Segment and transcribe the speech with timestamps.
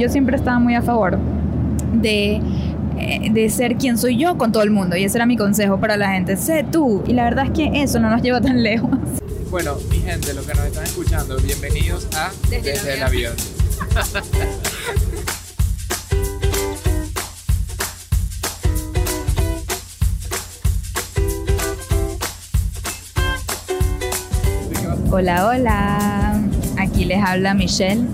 [0.00, 1.18] yo siempre estaba muy a favor
[1.92, 2.40] de
[2.98, 4.96] eh, de ser quien soy yo con todo el mundo.
[4.96, 6.36] Y ese era mi consejo para la gente.
[6.36, 7.02] Sé tú.
[7.06, 8.90] Y la verdad es que eso no nos lleva tan lejos.
[9.50, 13.34] Bueno, mi gente, los que nos están escuchando, bienvenidos a Desde, el avión.
[25.10, 26.40] hola, hola.
[26.78, 28.06] Aquí les habla Michelle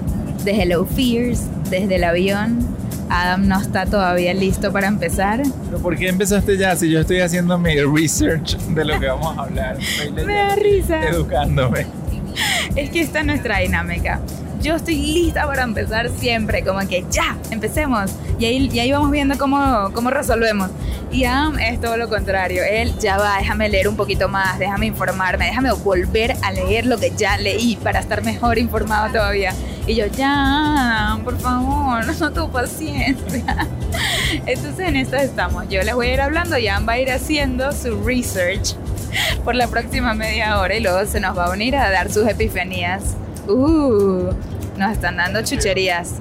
[0.45, 2.67] de Hello Fears, desde el avión.
[3.09, 5.43] Adam no está todavía listo para empezar.
[5.67, 9.39] ¿Pero por qué empezaste ya si yo estoy haciendo mi research de lo que vamos
[9.39, 9.79] a hablar?
[10.15, 11.03] Me da risa.
[11.09, 11.87] Educándome.
[12.75, 14.21] Es que esta es nuestra dinámica.
[14.61, 18.11] Yo estoy lista para empezar siempre, como que ya, empecemos.
[18.39, 20.71] Y ahí, y vamos viendo cómo, cómo resolvemos.
[21.11, 22.63] Y Adam es todo lo contrario.
[22.69, 26.99] Él ya va, déjame leer un poquito más, déjame informarme, déjame volver a leer lo
[26.99, 29.55] que ya leí para estar mejor informado todavía.
[29.87, 33.69] Y yo, ya, por favor, no tengo paciencia.
[34.47, 35.69] Entonces en esto estamos.
[35.69, 38.75] Yo les voy a ir hablando, ya va a ir haciendo su research
[39.45, 42.27] por la próxima media hora y luego se nos va a unir a dar sus
[42.29, 43.17] epifanías.
[43.49, 44.33] Uh,
[44.77, 46.17] nos están dando chucherías.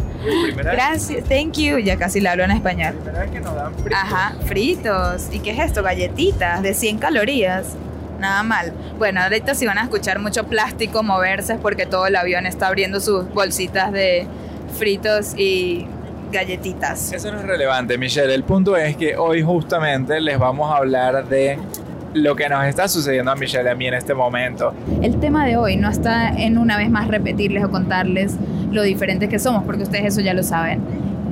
[0.56, 1.78] Gracias, thank you.
[1.80, 2.96] Ya casi le hablo en español.
[3.04, 4.00] Primera que nos dan fritos.
[4.02, 5.28] Ajá, fritos.
[5.32, 5.84] ¿Y qué es esto?
[5.84, 7.76] Galletitas de 100 calorías
[8.20, 8.74] nada mal.
[8.98, 12.68] Bueno, ahorita si van a escuchar mucho plástico moverse es porque todo el avión está
[12.68, 14.28] abriendo sus bolsitas de
[14.78, 15.88] fritos y
[16.32, 17.14] galletitas.
[17.14, 18.34] Eso no es relevante, Michelle.
[18.34, 21.58] El punto es que hoy justamente les vamos a hablar de
[22.16, 24.74] lo que nos está sucediendo a Michelle y a mí en este momento.
[25.02, 28.36] El tema de hoy no está en una vez más repetirles o contarles
[28.72, 30.82] lo diferentes que somos, porque ustedes eso ya lo saben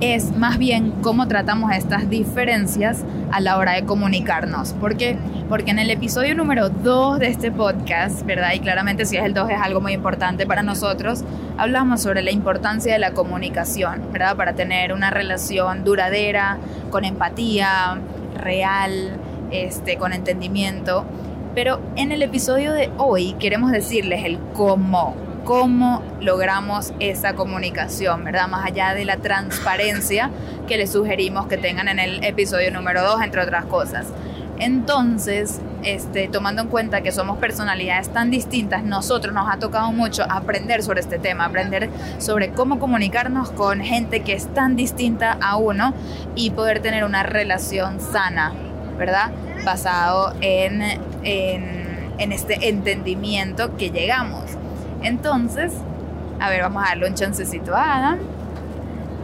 [0.02, 4.74] es más bien cómo tratamos estas diferencias a la hora de comunicarnos.
[4.74, 5.18] ¿Por qué?
[5.48, 8.52] Porque en el episodio número 2 de este podcast, ¿verdad?
[8.54, 11.24] Y claramente si es el 2 es algo muy importante para nosotros,
[11.58, 14.36] hablamos sobre la importancia de la comunicación, ¿verdad?
[14.36, 16.58] Para tener una relación duradera,
[16.90, 17.98] con empatía,
[18.36, 19.12] real,
[19.54, 21.06] este, con entendimiento.
[21.56, 28.48] Pero en el episodio de hoy queremos decirles el cómo cómo logramos esa comunicación, ¿verdad?
[28.48, 30.30] Más allá de la transparencia
[30.68, 34.08] que les sugerimos que tengan en el episodio número 2, entre otras cosas.
[34.60, 40.24] Entonces, este, tomando en cuenta que somos personalidades tan distintas, nosotros nos ha tocado mucho
[40.30, 41.90] aprender sobre este tema, aprender
[42.20, 45.94] sobre cómo comunicarnos con gente que es tan distinta a uno
[46.36, 48.54] y poder tener una relación sana,
[48.98, 49.32] ¿verdad?
[49.66, 50.82] Basado en,
[51.24, 54.44] en, en este entendimiento que llegamos.
[55.02, 55.74] Entonces,
[56.40, 58.20] a ver, vamos a darle un chancecito a Adam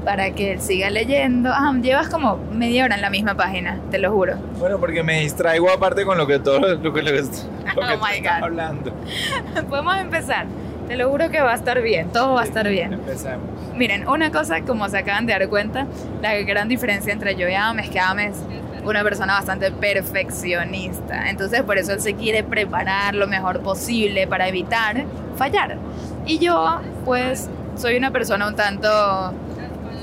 [0.04, 1.52] para que él siga leyendo.
[1.54, 4.36] Ah, llevas como media hora en la misma página, te lo juro.
[4.58, 7.22] Bueno, porque me distraigo aparte con lo que todo lo que, lo que,
[7.78, 8.94] oh hablando.
[9.70, 10.46] Podemos empezar.
[10.88, 12.94] Te lo juro que va a estar bien, todo va a estar bien.
[12.94, 13.46] Empecemos.
[13.76, 15.86] Miren, una cosa, como se acaban de dar cuenta,
[16.24, 18.38] la gran diferencia entre yo y Adam es que Adam es
[18.84, 21.30] una persona bastante perfeccionista.
[21.30, 25.78] Entonces, por eso él se quiere preparar lo mejor posible para evitar fallar.
[26.26, 28.90] Y yo, pues, soy una persona un tanto,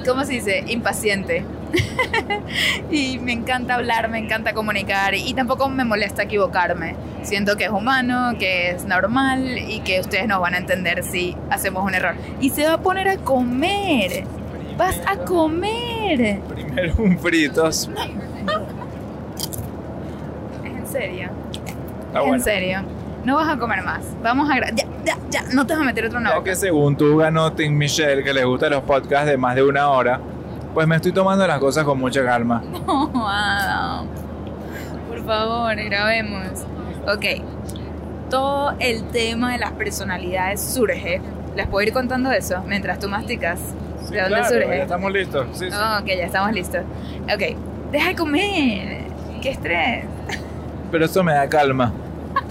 [0.06, 0.64] ¿cómo se dice?
[0.66, 1.44] Impaciente.
[2.90, 6.96] y me encanta hablar, me encanta comunicar y, tampoco me molesta equivocarme.
[7.22, 11.36] Siento que es humano, que es normal y que ustedes nos van a entender si
[11.50, 12.14] hacemos un error.
[12.40, 14.24] Y se va a poner a comer.
[14.76, 16.40] Vas a comer.
[16.48, 17.90] Primero un fritos.
[20.96, 21.30] ¿Es en serio?
[22.14, 22.78] ¿Es en serio?
[23.24, 24.00] No vas a comer más.
[24.22, 24.54] Vamos a...
[24.70, 25.42] Ya, ya, ya.
[25.52, 26.38] No te vas a meter otro nuevo.
[26.38, 29.62] Ya que según tú ganó Tim Michelle, que le gustan los podcasts de más de
[29.62, 30.20] una hora,
[30.74, 32.62] pues me estoy tomando las cosas con mucha calma.
[32.86, 34.06] No, Adam.
[35.08, 36.64] Por favor, grabemos.
[37.08, 37.42] Ok.
[38.30, 41.20] Todo el tema de las personalidades surge.
[41.56, 43.58] ¿Les puedo ir contando eso mientras tú masticas?
[44.10, 44.68] ¿De dónde surge?
[44.68, 45.46] Ya estamos listos.
[45.52, 45.76] Sí, sí.
[45.76, 46.82] ok, ya estamos listos.
[47.24, 47.56] Ok.
[47.90, 48.98] Deja de comer.
[49.40, 50.04] Qué estrés.
[50.96, 51.92] Pero eso me da calma.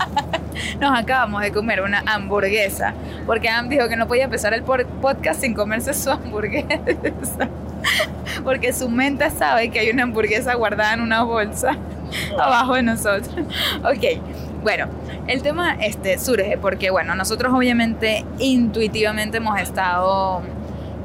[0.79, 2.93] nos acabamos de comer una hamburguesa,
[3.25, 7.49] porque Adam dijo que no podía empezar el podcast sin comerse su hamburguesa,
[8.43, 11.75] porque su mente sabe que hay una hamburguesa guardada en una bolsa
[12.39, 13.35] abajo de nosotros.
[13.79, 14.21] Ok,
[14.61, 14.89] bueno,
[15.25, 20.43] el tema este surge porque, bueno, nosotros obviamente intuitivamente hemos estado,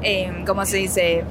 [0.03, 1.23] eh, ¿cómo se dice?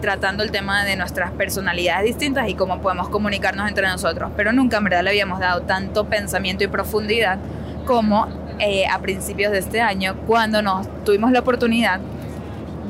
[0.00, 4.78] Tratando el tema de nuestras personalidades distintas y cómo podemos comunicarnos entre nosotros, pero nunca
[4.78, 7.38] en verdad le habíamos dado tanto pensamiento y profundidad
[7.86, 8.28] como
[8.58, 12.00] eh, a principios de este año, cuando nos tuvimos la oportunidad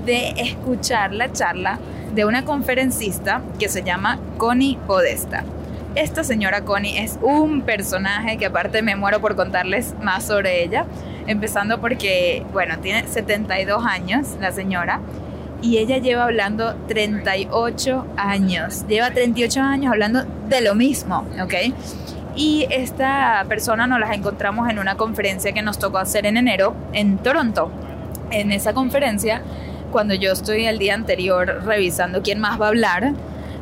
[0.04, 1.78] de escuchar la charla
[2.14, 5.44] de una conferencista que se llama Connie Podesta.
[5.96, 10.86] Esta señora Connie es un personaje que aparte me muero por contarles más sobre ella,
[11.26, 15.00] empezando porque, bueno, tiene 72 años la señora
[15.66, 18.86] y ella lleva hablando 38 años.
[18.86, 21.54] Lleva 38 años hablando de lo mismo, ¿ok?
[22.36, 26.76] Y esta persona nos las encontramos en una conferencia que nos tocó hacer en enero
[26.92, 27.72] en Toronto.
[28.30, 29.42] En esa conferencia,
[29.90, 33.14] cuando yo estoy el día anterior revisando quién más va a hablar,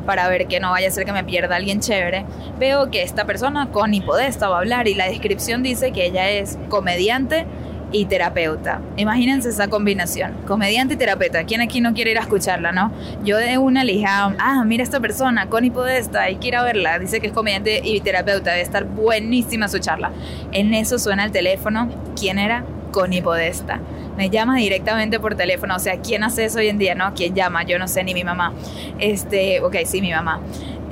[0.05, 2.23] para ver que no vaya a ser que me pierda alguien chévere,
[2.59, 6.29] veo que esta persona, Connie Podesta, va a hablar y la descripción dice que ella
[6.29, 7.47] es comediante,
[7.91, 8.81] y terapeuta.
[8.97, 11.43] Imagínense esa combinación, comediante y terapeuta.
[11.43, 12.91] ¿Quién aquí no quiere ir a escucharla, no?
[13.23, 16.99] Yo de una le dije, ah, mira esta persona, Connie Podesta, ir a verla.
[16.99, 20.11] Dice que es comediante y terapeuta, debe estar buenísima su charla.
[20.51, 21.89] En eso suena el teléfono.
[22.19, 22.63] ¿Quién era?
[22.91, 23.79] Connie Podesta.
[24.17, 25.75] Me llama directamente por teléfono.
[25.75, 26.95] O sea, ¿quién hace eso hoy en día?
[26.95, 27.63] No, ¿quién llama?
[27.63, 28.53] Yo no sé, ni mi mamá.
[28.99, 30.39] Este, ok, sí, mi mamá.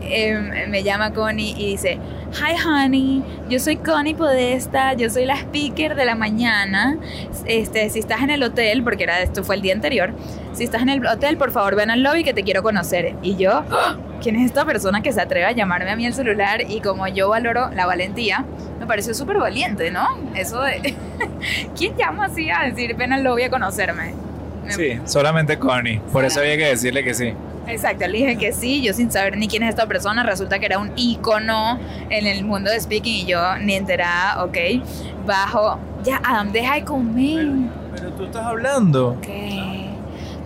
[0.04, 1.98] Em, me llama Connie y dice,
[2.34, 6.98] Hi honey, yo soy Connie Podesta, yo soy la speaker de la mañana.
[7.46, 10.14] Este, si estás en el hotel, porque era esto fue el día anterior,
[10.54, 13.16] si estás en el hotel, por favor ven al lobby que te quiero conocer.
[13.22, 13.98] Y yo, ¡Ah!
[14.22, 16.62] ¿quién es esta persona que se atreve a llamarme a mí el celular?
[16.68, 18.46] Y como yo valoro la valentía,
[18.80, 20.08] me pareció súper valiente, ¿no?
[20.36, 20.96] Eso de,
[21.78, 24.14] ¿quién llama así a decir ven al lobby a conocerme?
[24.70, 27.34] Sí, solamente Connie, por eso había que decirle que sí.
[27.68, 30.66] Exacto, le dije que sí, yo sin saber ni quién es esta persona, resulta que
[30.66, 31.80] era un ícono
[32.10, 34.58] en el mundo de speaking y yo ni enterada, ok,
[35.26, 37.48] bajo, ya Adam, deja de comer.
[37.96, 39.12] Pero, tú estás hablando.
[39.12, 39.28] Ok,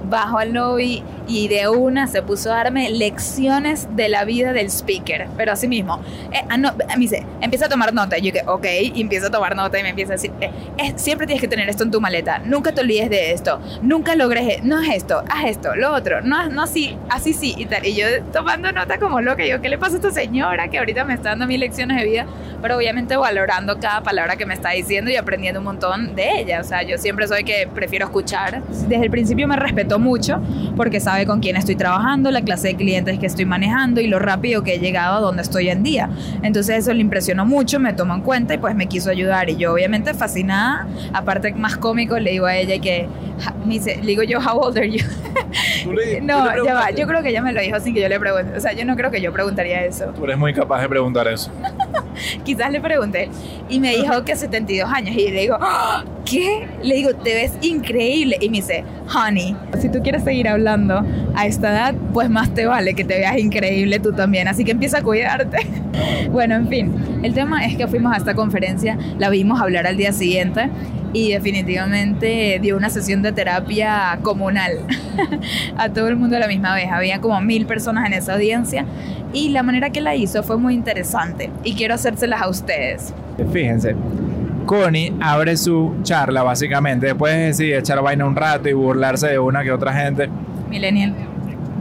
[0.09, 4.67] bajo al lobby y de una se puso a darme lecciones de la vida del
[4.67, 6.01] speaker, pero así mismo.
[6.31, 8.17] Eh, ah, no, me dice, empieza a tomar nota.
[8.17, 10.93] Y yo que, ok, y empiezo a tomar nota y me empieza a decir, eh,
[10.95, 14.57] siempre tienes que tener esto en tu maleta, nunca te olvides de esto, nunca logres,
[14.57, 17.85] e-, no es esto, haz esto, lo otro, no, no así, así sí, y tal.
[17.85, 21.03] Y yo tomando nota como loca, yo, ¿qué le pasa a esta señora que ahorita
[21.05, 22.25] me está dando mis lecciones de vida?
[22.61, 26.61] Pero obviamente valorando cada palabra que me está diciendo y aprendiendo un montón de ella.
[26.61, 28.63] O sea, yo siempre soy que prefiero escuchar.
[28.63, 30.41] Desde el principio me respetó mucho
[30.75, 34.19] porque sabe con quién estoy trabajando, la clase de clientes que estoy manejando y lo
[34.19, 36.09] rápido que he llegado a donde estoy en día.
[36.43, 39.49] Entonces eso le impresionó mucho, me tomó en cuenta y pues me quiso ayudar.
[39.49, 43.07] Y yo obviamente fascinada, aparte más cómico, le digo a ella que,
[43.65, 45.03] me dice, le digo yo, how old are you?
[46.21, 48.57] no, ya va, yo creo que ella me lo dijo sin que yo le pregunte.
[48.57, 50.05] O sea, yo no creo que yo preguntaría eso.
[50.15, 51.51] Tú eres muy capaz de preguntar eso.
[52.43, 53.29] Quizás le pregunté
[53.69, 56.03] y me dijo que 72 años y le digo, ¡Ah!
[56.29, 56.67] ¿Qué?
[56.83, 58.37] Le digo, te ves increíble.
[58.41, 58.83] Y me dice,
[59.15, 61.03] honey, si tú quieres seguir hablando
[61.35, 64.47] a esta edad, pues más te vale que te veas increíble tú también.
[64.47, 65.57] Así que empieza a cuidarte.
[66.31, 66.93] bueno, en fin,
[67.23, 70.69] el tema es que fuimos a esta conferencia, la vimos hablar al día siguiente
[71.13, 74.79] y definitivamente dio una sesión de terapia comunal
[75.77, 76.89] a todo el mundo a la misma vez.
[76.91, 78.85] Había como mil personas en esa audiencia
[79.33, 83.13] y la manera que la hizo fue muy interesante y quiero hacérselas a ustedes.
[83.51, 83.95] Fíjense,
[84.67, 89.39] Connie abre su charla básicamente, después de decir echar vaina un rato y burlarse de
[89.39, 90.29] una que otra gente.
[90.69, 91.15] Millennial.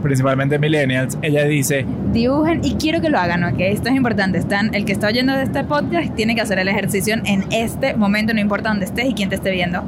[0.01, 1.85] Principalmente millennials, ella dice...
[2.13, 3.59] Dibujen y quiero que lo hagan, ¿ok?
[3.59, 4.37] Esto es importante.
[4.37, 7.93] Están, el que está oyendo de este podcast tiene que hacer el ejercicio en este
[7.95, 9.79] momento, no importa dónde estés y quién te esté viendo.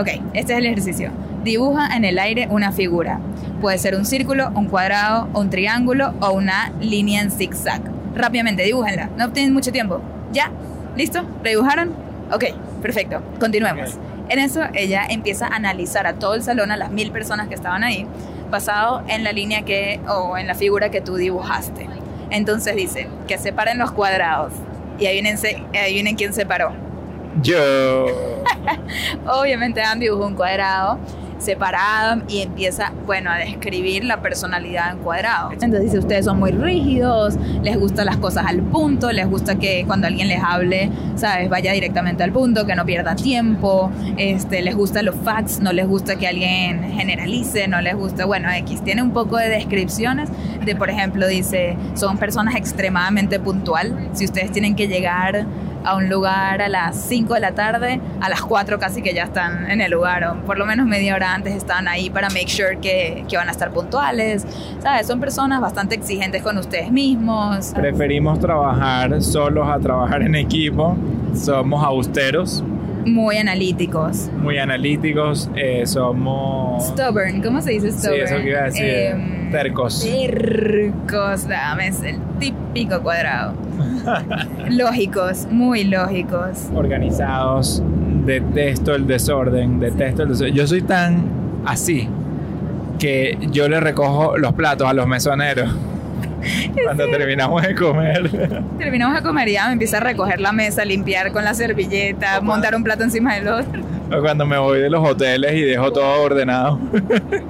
[0.00, 1.10] Ok, este es el ejercicio.
[1.44, 3.20] Dibuja en el aire una figura.
[3.60, 7.82] Puede ser un círculo, un cuadrado, un triángulo o una línea en zigzag.
[8.14, 9.10] Rápidamente, dibújenla.
[9.18, 10.00] No tienen mucho tiempo.
[10.32, 10.50] ¿Ya?
[10.96, 11.22] ¿Listo?
[11.44, 12.07] ¿Lo dibujaron?
[12.32, 12.44] Ok,
[12.82, 13.22] perfecto.
[13.40, 13.98] Continuemos.
[14.28, 17.54] En eso ella empieza a analizar a todo el salón, a las mil personas que
[17.54, 18.06] estaban ahí,
[18.50, 21.88] basado en la línea que, o en la figura que tú dibujaste.
[22.30, 24.52] Entonces dice, que separen los cuadrados.
[24.98, 25.38] Y ahí vienen,
[25.74, 26.72] ahí vienen quién separó.
[27.42, 28.06] Yo.
[29.26, 30.98] Obviamente Han dibujó un cuadrado
[31.38, 35.52] separado y empieza, bueno, a describir la personalidad en cuadrado.
[35.52, 39.84] Entonces dice, ustedes son muy rígidos, les gustan las cosas al punto, les gusta que
[39.86, 44.74] cuando alguien les hable, sabes, vaya directamente al punto, que no pierda tiempo, este, les
[44.74, 49.02] gustan los facts, no les gusta que alguien generalice, no les gusta, bueno, X, tiene
[49.02, 50.28] un poco de descripciones
[50.64, 55.46] de, por ejemplo, dice, son personas extremadamente puntual, si ustedes tienen que llegar
[55.84, 59.24] a un lugar a las 5 de la tarde, a las 4 casi que ya
[59.24, 62.48] están en el lugar, o por lo menos media hora antes están ahí para make
[62.48, 64.46] sure que, que van a estar puntuales.
[64.80, 65.06] ¿Sabes?
[65.06, 67.72] Son personas bastante exigentes con ustedes mismos.
[67.74, 70.96] Preferimos trabajar solos a trabajar en equipo.
[71.34, 72.62] Somos austeros.
[73.12, 74.30] Muy analíticos.
[74.36, 75.50] Muy analíticos.
[75.56, 76.88] Eh, somos.
[76.88, 77.42] Stubborn.
[77.42, 78.16] ¿Cómo se dice stubborn?
[78.16, 78.84] Sí, eso que iba a decir.
[78.84, 80.02] Em, tercos.
[80.04, 81.48] Tercos.
[81.48, 83.54] Dame, es el típico cuadrado.
[84.70, 86.66] lógicos, muy lógicos.
[86.74, 87.82] Organizados.
[88.24, 90.54] Detesto el desorden, detesto el desorden.
[90.54, 91.24] Yo soy tan
[91.64, 92.08] así
[92.98, 95.70] que yo le recojo los platos a los mesoneros.
[96.84, 98.30] Cuando terminamos de comer.
[98.78, 102.40] Terminamos de comer y ya me empieza a recoger la mesa, limpiar con la servilleta,
[102.40, 103.82] montar un plato encima del otro.
[104.10, 106.78] O cuando me voy de los hoteles y dejo todo ordenado.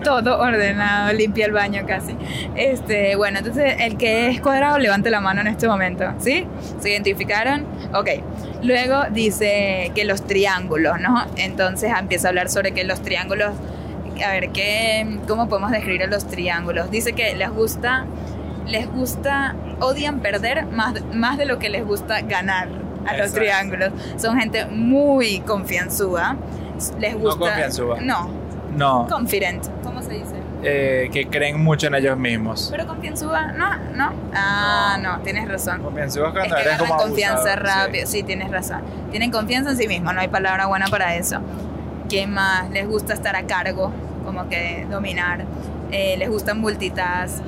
[0.03, 2.17] Todo ordenado, limpia el baño casi.
[2.57, 6.05] Este, bueno, entonces el que es cuadrado, levante la mano en este momento.
[6.19, 6.47] ¿Sí?
[6.81, 7.65] ¿Se identificaron?
[7.95, 8.09] Ok.
[8.63, 11.27] Luego dice que los triángulos, ¿no?
[11.37, 13.53] Entonces empieza a hablar sobre que los triángulos.
[14.27, 16.91] A ver, ¿qué, ¿cómo podemos describir a los triángulos?
[16.91, 18.05] Dice que les gusta,
[18.69, 22.69] les gusta, odian perder más, más de lo que les gusta ganar
[23.07, 23.91] a los triángulos.
[24.19, 26.37] Son gente muy confianzuda.
[27.01, 27.39] Les No gusta.
[27.41, 28.01] confianzuda.
[28.01, 28.29] No,
[28.77, 29.67] No, confident.
[29.83, 30.35] ¿Cómo se dice?
[30.63, 32.69] eh, que creen mucho en ellos mismos.
[32.71, 34.13] Pero confianzuda, no, no.
[34.35, 35.83] Ah, no, tienes razón.
[35.83, 38.07] Confianzudos Es cuando que eres como confianza rápido.
[38.07, 38.23] Sí.
[38.25, 38.83] tienes razón.
[39.11, 41.39] Tienen confianza en sí mismos, no hay palabra buena para eso.
[42.11, 42.69] ¿Qué más?
[42.71, 43.93] Les gusta estar a cargo,
[44.25, 45.45] como que dominar.
[45.93, 47.43] Eh, les gusta multitask.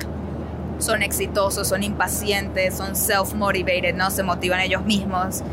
[0.81, 4.09] Son exitosos, son impacientes, son self-motivated, ¿no?
[4.11, 5.43] Se motivan ellos mismos.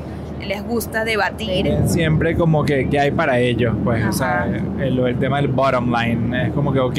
[0.46, 1.68] Les gusta debatir.
[1.86, 4.50] Siempre como que, que hay para ellos, pues, o sea, Ajá.
[4.80, 6.98] el, el tema del bottom line es como que, ok,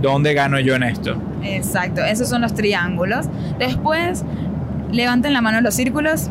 [0.00, 1.16] ¿dónde gano yo en esto?
[1.42, 3.26] Exacto, esos son los triángulos.
[3.58, 4.24] Después,
[4.90, 6.28] levanten la mano en los círculos.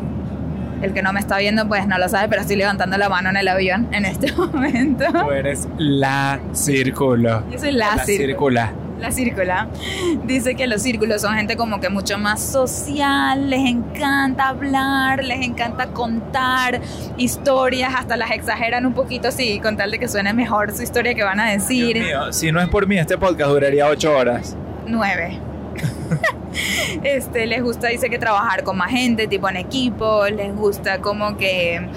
[0.82, 3.30] El que no me está viendo, pues no lo sabe, pero estoy levantando la mano
[3.30, 5.04] en el avión en este momento.
[5.12, 7.44] Tú eres la círculo.
[7.50, 8.26] Yo soy la, círculo.
[8.26, 8.72] círcula.
[9.02, 9.66] La círcula.
[10.26, 15.44] Dice que los círculos son gente como que mucho más social, les encanta hablar, les
[15.44, 16.80] encanta contar
[17.16, 21.16] historias, hasta las exageran un poquito así, con tal de que suene mejor su historia
[21.16, 21.94] que van a decir.
[21.94, 24.56] Dios mío, si no es por mí, este podcast duraría ocho horas.
[24.86, 25.36] Nueve.
[27.02, 31.36] este, les gusta, dice que trabajar con más gente, tipo en equipo, les gusta como
[31.36, 31.88] que,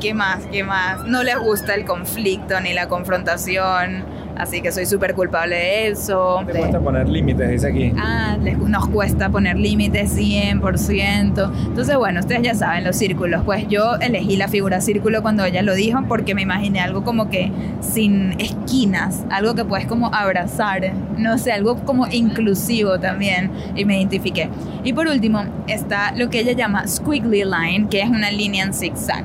[0.00, 0.46] ¿qué más?
[0.50, 1.04] ¿Qué más?
[1.04, 4.04] No les gusta el conflicto ni la confrontación,
[4.40, 6.42] así que soy súper culpable de eso.
[6.46, 7.92] Te cuesta poner límites, dice aquí.
[7.96, 11.50] Ah, les- nos cuesta poner límites 100%.
[11.66, 13.42] Entonces, bueno, ustedes ya saben los círculos.
[13.44, 17.28] Pues yo elegí la figura círculo cuando ella lo dijo porque me imaginé algo como
[17.30, 23.84] que sin esquinas, algo que puedes como abrazar, no sé, algo como inclusivo también y
[23.84, 24.48] me identifiqué.
[24.84, 28.72] Y por último está lo que ella llama squiggly line, que es una línea en
[28.74, 29.24] zigzag.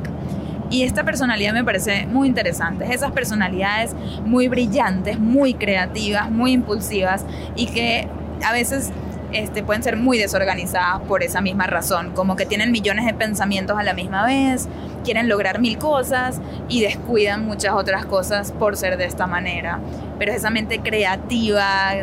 [0.70, 2.86] Y esta personalidad me parece muy interesante.
[2.94, 3.96] Esas personalidades
[4.26, 8.08] muy brillantes, muy creativas, muy impulsivas y que
[8.44, 8.92] a veces
[9.32, 12.12] este, pueden ser muy desorganizadas por esa misma razón.
[12.14, 14.68] Como que tienen millones de pensamientos a la misma vez,
[15.04, 19.80] quieren lograr mil cosas y descuidan muchas otras cosas por ser de esta manera.
[20.18, 21.94] Pero esa mente creativa,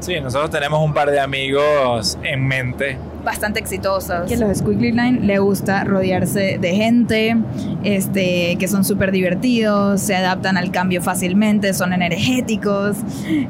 [0.00, 2.96] Sí, nosotros tenemos un par de amigos en mente.
[3.24, 4.28] Bastante exitosos.
[4.28, 7.36] Que los Squiggly Line le gusta rodearse de gente,
[7.84, 12.96] este, que son súper divertidos, se adaptan al cambio fácilmente, son energéticos,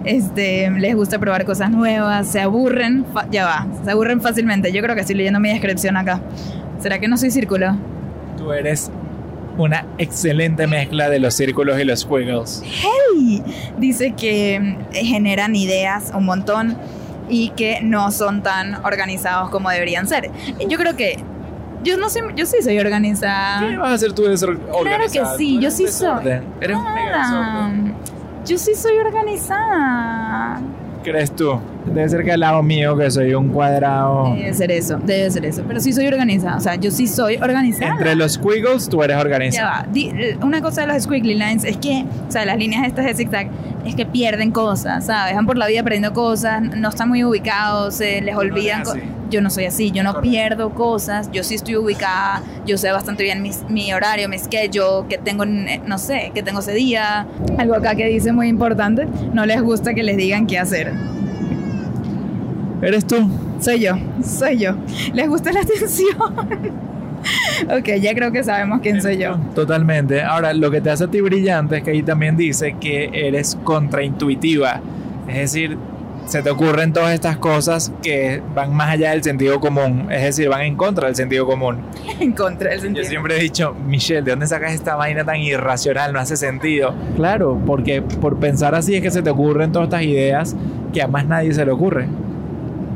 [0.04, 4.72] este, les gusta probar cosas nuevas, se aburren, ya va, se aburren fácilmente.
[4.72, 6.20] Yo creo que estoy leyendo mi descripción acá.
[6.80, 7.76] ¿Será que no soy círculo?
[8.36, 8.90] Tú eres
[9.56, 12.62] una excelente mezcla de los círculos y los squiggles.
[13.16, 13.42] Y
[13.78, 16.76] dice que mm, generan ideas un montón
[17.28, 20.30] y que no son tan organizados como deberían ser.
[20.68, 21.18] Yo creo que
[21.82, 23.60] yo no sé, yo sí soy organizada.
[23.60, 24.88] ¿Qué vas a hacer tú desor- Claro que
[25.20, 25.36] organizada?
[25.36, 26.06] sí, yo sí soy.
[26.08, 26.44] desorden.
[26.60, 27.94] Eres un mega desorden.
[28.46, 30.60] yo sí soy organizada.
[31.04, 31.60] ¿Crees tú?
[31.94, 34.34] Debe ser que al lado mío, que soy un cuadrado.
[34.34, 35.62] Debe ser eso, debe ser eso.
[35.66, 36.56] Pero sí soy organizada.
[36.56, 37.92] O sea, yo sí soy organizada.
[37.92, 39.70] Entre los squiggles, tú eres Ya organizada.
[39.82, 39.86] va.
[39.92, 43.04] Di- eh, una cosa de los squiggly lines es que, o sea, las líneas estas
[43.06, 43.48] de zigzag,
[43.86, 45.34] es que pierden cosas, ¿sabes?
[45.34, 48.80] Van por la vida perdiendo cosas, no están muy ubicados, se les olvidan.
[48.82, 49.02] eres co- así.
[49.30, 50.30] yo no soy así, yo no Correcto.
[50.30, 55.06] pierdo cosas, yo sí estoy ubicada, yo sé bastante bien mis- mi horario, mi schedule,
[55.08, 57.26] que tengo, eh, no sé, que tengo ese día.
[57.56, 60.92] Algo acá que dice muy importante, no les gusta que les digan qué hacer.
[62.82, 63.16] ¿Eres tú?
[63.60, 63.92] Soy yo,
[64.24, 64.72] soy yo.
[65.12, 66.16] ¿Les gusta la atención?
[67.64, 69.36] ok, ya creo que sabemos quién soy yo.
[69.54, 70.22] Totalmente.
[70.22, 73.56] Ahora, lo que te hace a ti brillante es que ahí también dice que eres
[73.64, 74.80] contraintuitiva.
[75.28, 75.76] Es decir,
[76.26, 80.06] se te ocurren todas estas cosas que van más allá del sentido común.
[80.10, 81.78] Es decir, van en contra del sentido común.
[82.20, 83.06] En contra del Yo sentido.
[83.06, 86.12] siempre he dicho, Michelle, ¿de dónde sacas esta vaina tan irracional?
[86.12, 86.94] No hace sentido.
[87.16, 90.54] Claro, porque por pensar así es que se te ocurren todas estas ideas
[90.92, 92.06] que a más nadie se le ocurre.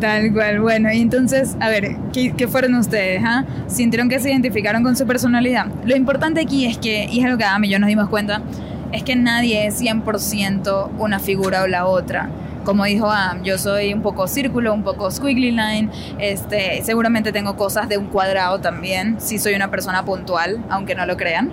[0.02, 3.22] Tal cual, bueno, y entonces, a ver, ¿qué, fueron ustedes?
[3.24, 3.44] ah?
[3.68, 5.66] ¿Sintieron que se identificaron con su personalidad?
[5.84, 8.42] Lo importante aquí es que, y es algo que Adam y yo nos dimos cuenta,
[8.90, 12.30] es que nadie es 100% una figura o la otra.
[12.64, 17.56] Como dijo Adam, yo soy un poco círculo, un poco squiggly line, este, seguramente tengo
[17.56, 21.50] cosas de un cuadrado también, sí soy una persona puntual, aunque no lo crean.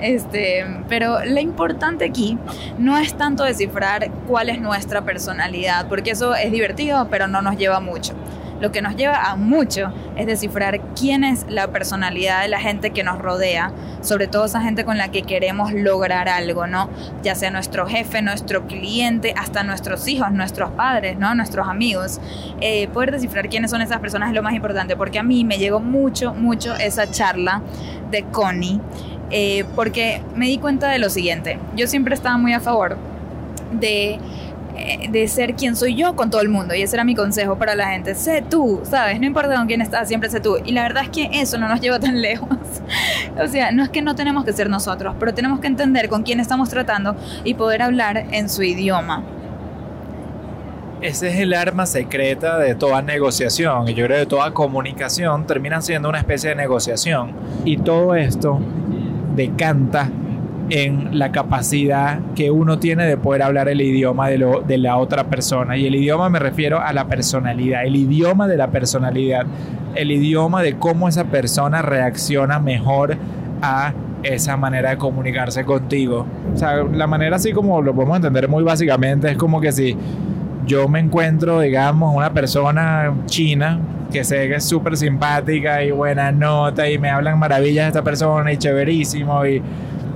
[0.00, 2.38] Este, pero lo importante aquí
[2.78, 7.56] no es tanto descifrar cuál es nuestra personalidad, porque eso es divertido, pero no nos
[7.56, 8.14] lleva mucho.
[8.60, 12.90] Lo que nos lleva a mucho es descifrar quién es la personalidad de la gente
[12.90, 16.88] que nos rodea, sobre todo esa gente con la que queremos lograr algo, ¿no?
[17.22, 21.34] Ya sea nuestro jefe, nuestro cliente, hasta nuestros hijos, nuestros padres, ¿no?
[21.34, 22.20] Nuestros amigos.
[22.60, 25.58] Eh, poder descifrar quiénes son esas personas es lo más importante, porque a mí me
[25.58, 27.62] llegó mucho, mucho esa charla
[28.10, 28.80] de Connie,
[29.30, 31.58] eh, porque me di cuenta de lo siguiente.
[31.74, 32.96] Yo siempre estaba muy a favor
[33.72, 34.18] de
[35.10, 36.74] de ser quien soy yo con todo el mundo.
[36.74, 38.14] Y ese era mi consejo para la gente.
[38.14, 39.20] Sé tú, ¿sabes?
[39.20, 40.58] No importa con quién estás, siempre sé tú.
[40.64, 42.48] Y la verdad es que eso no nos lleva tan lejos.
[43.40, 46.22] o sea, no es que no tenemos que ser nosotros, pero tenemos que entender con
[46.22, 49.22] quién estamos tratando y poder hablar en su idioma.
[51.00, 55.82] Ese es el arma secreta de toda negociación y yo creo que toda comunicación termina
[55.82, 57.32] siendo una especie de negociación.
[57.64, 58.58] Y todo esto
[59.36, 60.10] decanta
[60.70, 64.96] en la capacidad que uno tiene de poder hablar el idioma de, lo, de la
[64.96, 65.76] otra persona.
[65.76, 69.46] Y el idioma me refiero a la personalidad, el idioma de la personalidad,
[69.94, 73.16] el idioma de cómo esa persona reacciona mejor
[73.62, 73.92] a
[74.22, 76.26] esa manera de comunicarse contigo.
[76.52, 79.96] O sea, la manera así como lo podemos entender muy básicamente es como que si
[80.66, 83.78] yo me encuentro, digamos, una persona china
[84.10, 88.04] que sé que es súper simpática y buena nota y me hablan maravillas de esta
[88.04, 89.60] persona y chéverísimo y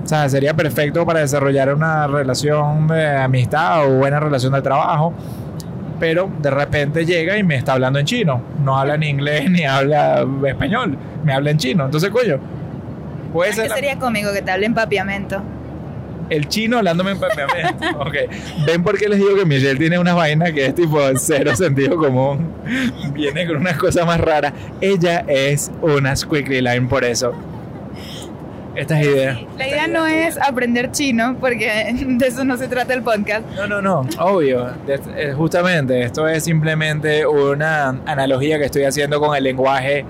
[0.08, 5.12] o sea, sería perfecto para desarrollar una relación de amistad o buena relación de trabajo.
[6.00, 8.40] Pero de repente llega y me está hablando en chino.
[8.64, 10.96] No habla ni inglés ni habla español.
[11.24, 11.84] Me habla en chino.
[11.84, 12.38] Entonces, coño.
[13.34, 13.68] Puede ser.
[13.68, 15.42] sería cómico que te hable en papiamento?
[16.30, 17.84] El chino hablándome en papiamento.
[18.00, 18.14] ok.
[18.66, 21.98] ¿Ven por qué les digo que Michelle tiene una vaina que es tipo cero sentido
[21.98, 22.50] común?
[23.12, 24.54] Viene con unas cosas más raras.
[24.80, 27.34] Ella es una squiggly line por eso
[28.78, 29.38] estas ideas.
[29.56, 33.44] La idea no es aprender chino, porque de eso no se trata el podcast.
[33.56, 34.68] No, no, no, obvio.
[34.86, 40.04] Eh, justamente, esto es simplemente una analogía que estoy haciendo con el lenguaje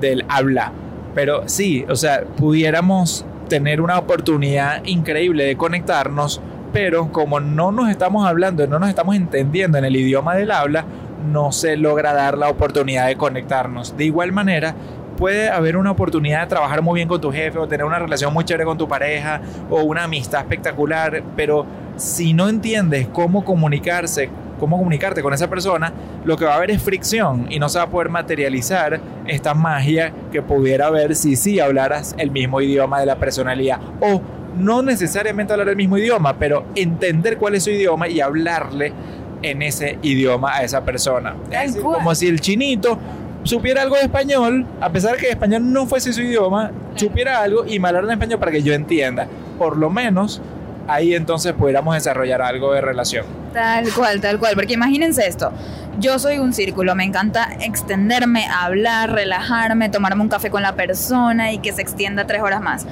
[0.00, 0.72] del habla.
[1.14, 6.40] Pero sí, o sea, pudiéramos tener una oportunidad increíble de conectarnos,
[6.72, 10.84] pero como no nos estamos hablando, no nos estamos entendiendo en el idioma del habla,
[11.32, 13.96] no se logra dar la oportunidad de conectarnos.
[13.96, 14.74] De igual manera,
[15.20, 18.32] puede haber una oportunidad de trabajar muy bien con tu jefe o tener una relación
[18.32, 24.30] muy chévere con tu pareja o una amistad espectacular, pero si no entiendes cómo comunicarse,
[24.58, 25.92] cómo comunicarte con esa persona,
[26.24, 29.52] lo que va a haber es fricción y no se va a poder materializar esta
[29.52, 34.22] magia que pudiera haber si sí hablaras el mismo idioma de la personalidad o
[34.56, 38.94] no necesariamente hablar el mismo idioma, pero entender cuál es su idioma y hablarle
[39.42, 41.34] en ese idioma a esa persona.
[41.50, 42.98] Es como si el chinito
[43.44, 47.64] supiera algo de español, a pesar de que español no fuese su idioma, supiera algo
[47.66, 49.26] y me hablara en español para que yo entienda.
[49.58, 50.40] Por lo menos
[50.88, 53.24] ahí entonces pudiéramos desarrollar algo de relación.
[53.52, 55.52] Tal cual, tal cual, porque imagínense esto.
[55.98, 61.52] Yo soy un círculo, me encanta extenderme, hablar, relajarme, tomarme un café con la persona
[61.52, 62.86] y que se extienda tres horas más.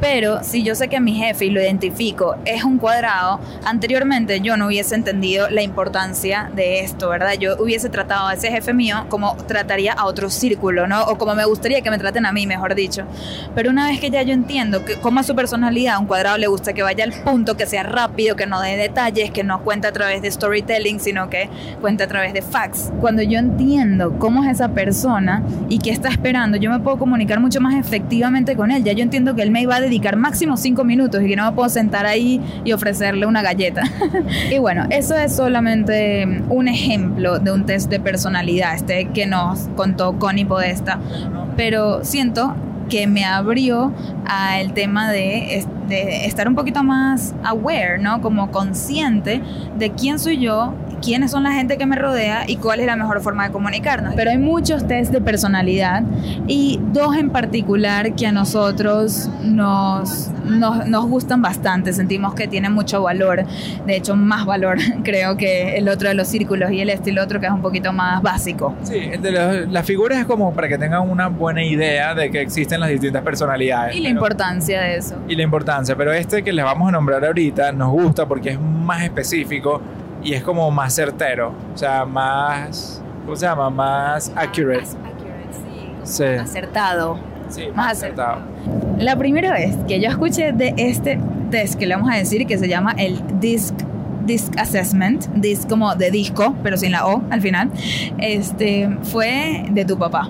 [0.00, 4.56] Pero si yo sé que mi jefe, y lo identifico, es un cuadrado, anteriormente yo
[4.56, 7.34] no hubiese entendido la importancia de esto, ¿verdad?
[7.38, 11.04] Yo hubiese tratado a ese jefe mío como trataría a otro círculo, ¿no?
[11.04, 13.04] O como me gustaría que me traten a mí, mejor dicho.
[13.54, 16.48] Pero una vez que ya yo entiendo que cómo a su personalidad un cuadrado le
[16.48, 19.86] gusta que vaya al punto, que sea rápido, que no dé detalles, que no cuente
[19.86, 21.48] a través de storytelling, sino que
[21.80, 22.92] cuente a través de facts.
[23.00, 27.38] Cuando yo entiendo cómo es esa persona y qué está esperando, yo me puedo comunicar
[27.38, 28.82] mucho más efectivamente con él.
[28.82, 31.48] Ya yo entiendo que él me iba a dedicar máximo cinco minutos y que no
[31.48, 33.84] me puedo sentar ahí y ofrecerle una galleta.
[34.50, 39.68] y bueno, eso es solamente un ejemplo de un test de personalidad, este que nos
[39.76, 40.98] contó Connie Podesta.
[41.56, 42.56] Pero siento
[42.92, 43.90] que me abrió
[44.26, 48.20] al tema de, de, estar un poquito más aware, ¿no?
[48.20, 49.40] Como consciente
[49.78, 52.96] de quién soy yo quiénes son la gente que me rodea y cuál es la
[52.96, 54.14] mejor forma de comunicarnos.
[54.14, 56.02] Pero hay muchos test de personalidad
[56.46, 63.02] y dos en particular que a nosotros nos, nos, gustan bastante, sentimos que tienen mucho
[63.02, 63.44] valor,
[63.86, 67.12] de hecho más valor creo que el otro de los círculos y el este y
[67.12, 68.74] el otro que es un poquito más básico.
[68.82, 72.80] Sí, de las figuras es como para que tengan una buena idea de que existen
[72.80, 73.96] las distintas personalidades.
[73.96, 75.16] Y la importancia de eso.
[75.28, 78.60] Y la importancia, pero este que les vamos a nombrar ahorita nos gusta porque es
[78.60, 79.80] más específico
[80.22, 83.70] y es como más certero, o sea, más, ¿cómo se llama?
[83.70, 84.82] Más accurate.
[84.82, 86.24] Más accurate, sí.
[86.24, 87.18] Acertado.
[87.48, 88.40] Sí, más, acertado.
[88.98, 91.18] La primera vez que yo escuché de este
[91.50, 93.74] test que le vamos a decir que se llama el DISC
[94.24, 97.70] Disc Assessment, disc como de disco, pero sin la O al final,
[98.18, 100.28] este, fue de tu papá.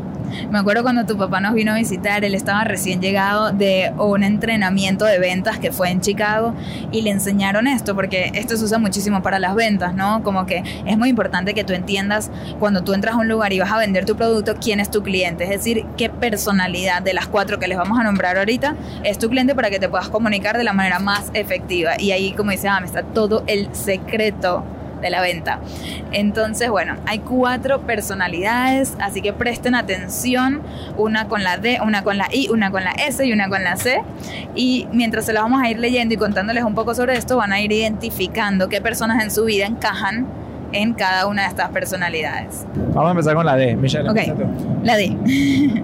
[0.50, 4.22] Me acuerdo cuando tu papá nos vino a visitar, él estaba recién llegado de un
[4.22, 6.54] entrenamiento de ventas que fue en Chicago
[6.90, 10.22] y le enseñaron esto, porque esto se usa muchísimo para las ventas, ¿no?
[10.22, 13.60] Como que es muy importante que tú entiendas cuando tú entras a un lugar y
[13.60, 17.26] vas a vender tu producto, quién es tu cliente, es decir, qué personalidad de las
[17.26, 20.56] cuatro que les vamos a nombrar ahorita es tu cliente para que te puedas comunicar
[20.56, 21.92] de la manera más efectiva.
[21.98, 24.64] Y ahí, como dice, ah, me está todo el secreto
[25.02, 25.60] de la venta.
[26.12, 30.62] Entonces, bueno, hay cuatro personalidades, así que presten atención,
[30.96, 33.62] una con la D, una con la I, una con la S y una con
[33.62, 34.02] la C.
[34.54, 37.52] Y mientras se las vamos a ir leyendo y contándoles un poco sobre esto, van
[37.52, 40.41] a ir identificando qué personas en su vida encajan
[40.72, 42.66] en cada una de estas personalidades.
[42.94, 44.08] Vamos a empezar con la D, Michelle.
[44.08, 44.18] Ok,
[44.82, 45.16] la D.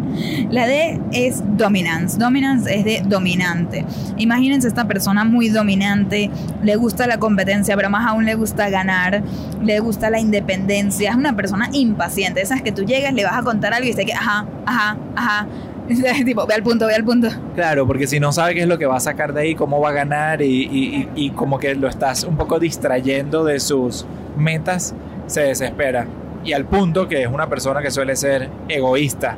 [0.51, 2.19] la D es dominance.
[2.19, 3.85] Dominance es de dominante.
[4.17, 6.31] Imagínense esta persona muy dominante,
[6.63, 9.23] le gusta la competencia, pero más aún le gusta ganar,
[9.63, 11.11] le gusta la independencia.
[11.11, 12.41] Es una persona impaciente.
[12.41, 14.97] Esa es que tú llegas, le vas a contar algo y dice que, ajá, ajá,
[15.17, 15.47] ajá.
[16.25, 17.29] tipo, ve al punto, ve al punto.
[17.55, 19.81] Claro, porque si no sabe qué es lo que va a sacar de ahí, cómo
[19.81, 24.07] va a ganar y, y, y como que lo estás un poco distrayendo de sus
[24.37, 24.95] metas,
[25.27, 26.07] se desespera.
[26.45, 29.37] Y al punto que es una persona que suele ser egoísta,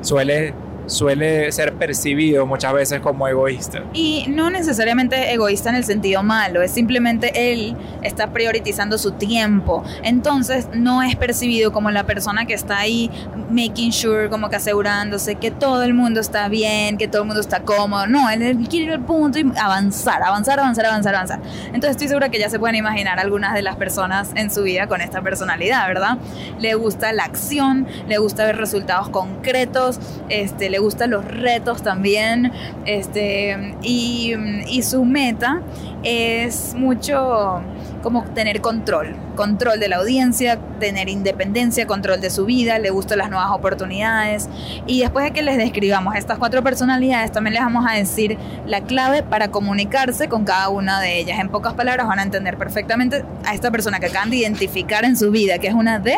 [0.00, 0.54] suele
[0.86, 3.84] suele ser percibido muchas veces como egoísta.
[3.92, 9.84] Y no necesariamente egoísta en el sentido malo, es simplemente él está priorizando su tiempo.
[10.02, 13.10] Entonces no es percibido como la persona que está ahí
[13.50, 17.40] making sure, como que asegurándose que todo el mundo está bien, que todo el mundo
[17.40, 18.06] está cómodo.
[18.06, 21.40] No, él quiere ir al punto y avanzar, avanzar, avanzar, avanzar, avanzar.
[21.66, 24.86] Entonces estoy segura que ya se pueden imaginar algunas de las personas en su vida
[24.86, 26.18] con esta personalidad, ¿verdad?
[26.58, 32.50] Le gusta la acción, le gusta ver resultados concretos, este, le gustan los retos también,
[32.86, 34.34] este, y,
[34.66, 35.62] y su meta
[36.02, 37.62] es mucho
[38.02, 43.18] como tener control, control de la audiencia, tener independencia, control de su vida, le gustan
[43.18, 44.48] las nuevas oportunidades.
[44.86, 48.80] Y después de que les describamos estas cuatro personalidades, también les vamos a decir la
[48.80, 51.38] clave para comunicarse con cada una de ellas.
[51.38, 55.16] En pocas palabras van a entender perfectamente a esta persona que acaban de identificar en
[55.16, 56.16] su vida, que es una de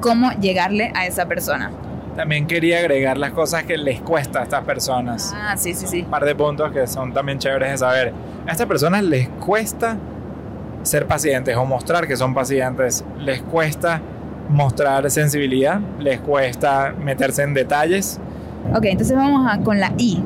[0.00, 1.70] cómo llegarle a esa persona.
[2.18, 5.32] También quería agregar las cosas que les cuesta a estas personas.
[5.36, 6.02] Ah, sí, sí, sí.
[6.02, 8.12] Un par de puntos que son también chéveres de saber.
[8.44, 9.96] A estas personas les cuesta
[10.82, 13.04] ser pacientes o mostrar que son pacientes.
[13.20, 14.02] Les cuesta
[14.48, 18.18] mostrar sensibilidad, les cuesta meterse en detalles.
[18.74, 20.20] Ok, entonces vamos a, con la I,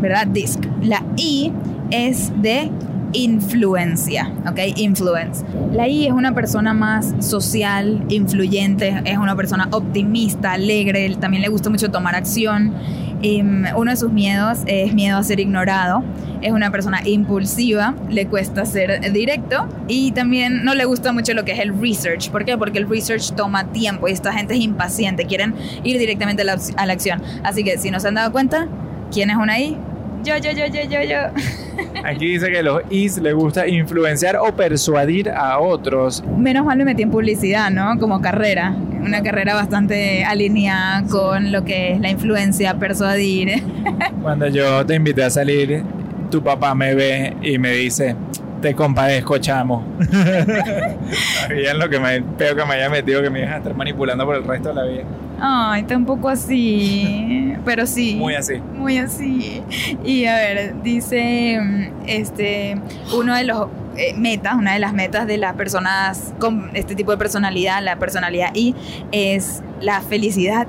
[0.00, 0.26] ¿verdad?
[0.26, 0.64] DISC.
[0.82, 1.52] La I
[1.92, 2.68] es de
[3.12, 4.58] influencia, ¿ok?
[4.76, 5.44] Influence.
[5.72, 11.48] La I es una persona más social, influyente, es una persona optimista, alegre, también le
[11.48, 12.72] gusta mucho tomar acción.
[13.20, 16.04] Em, uno de sus miedos es miedo a ser ignorado.
[16.40, 21.44] Es una persona impulsiva, le cuesta ser directo y también no le gusta mucho lo
[21.44, 22.30] que es el research.
[22.30, 22.56] ¿Por qué?
[22.56, 26.58] Porque el research toma tiempo y esta gente es impaciente, quieren ir directamente a la,
[26.76, 27.20] a la acción.
[27.42, 28.68] Así que si no se han dado cuenta,
[29.10, 29.76] ¿quién es una I?
[30.22, 31.18] Yo, yo, yo, yo, yo, yo.
[32.04, 36.22] Aquí dice que a los Is les gusta influenciar o persuadir a otros.
[36.36, 37.98] Menos mal me metí en publicidad, ¿no?
[37.98, 38.74] Como carrera.
[39.00, 43.62] Una carrera bastante alineada con lo que es la influencia, persuadir.
[44.22, 45.82] Cuando yo te invité a salir,
[46.30, 48.16] tu papá me ve y me dice,
[48.60, 49.84] te compadezco, chamo.
[51.40, 54.24] Sabían lo que me, peor que me haya metido que me ibas a estar manipulando
[54.24, 55.04] por el resto de la vida.
[55.40, 58.16] Ay, está un poco así, pero sí.
[58.16, 58.56] Muy así.
[58.74, 59.62] Muy así.
[60.04, 62.80] Y a ver, dice este
[63.16, 67.12] uno de los eh, metas, una de las metas de las personas con este tipo
[67.12, 68.74] de personalidad, la personalidad I,
[69.12, 70.66] es la felicidad.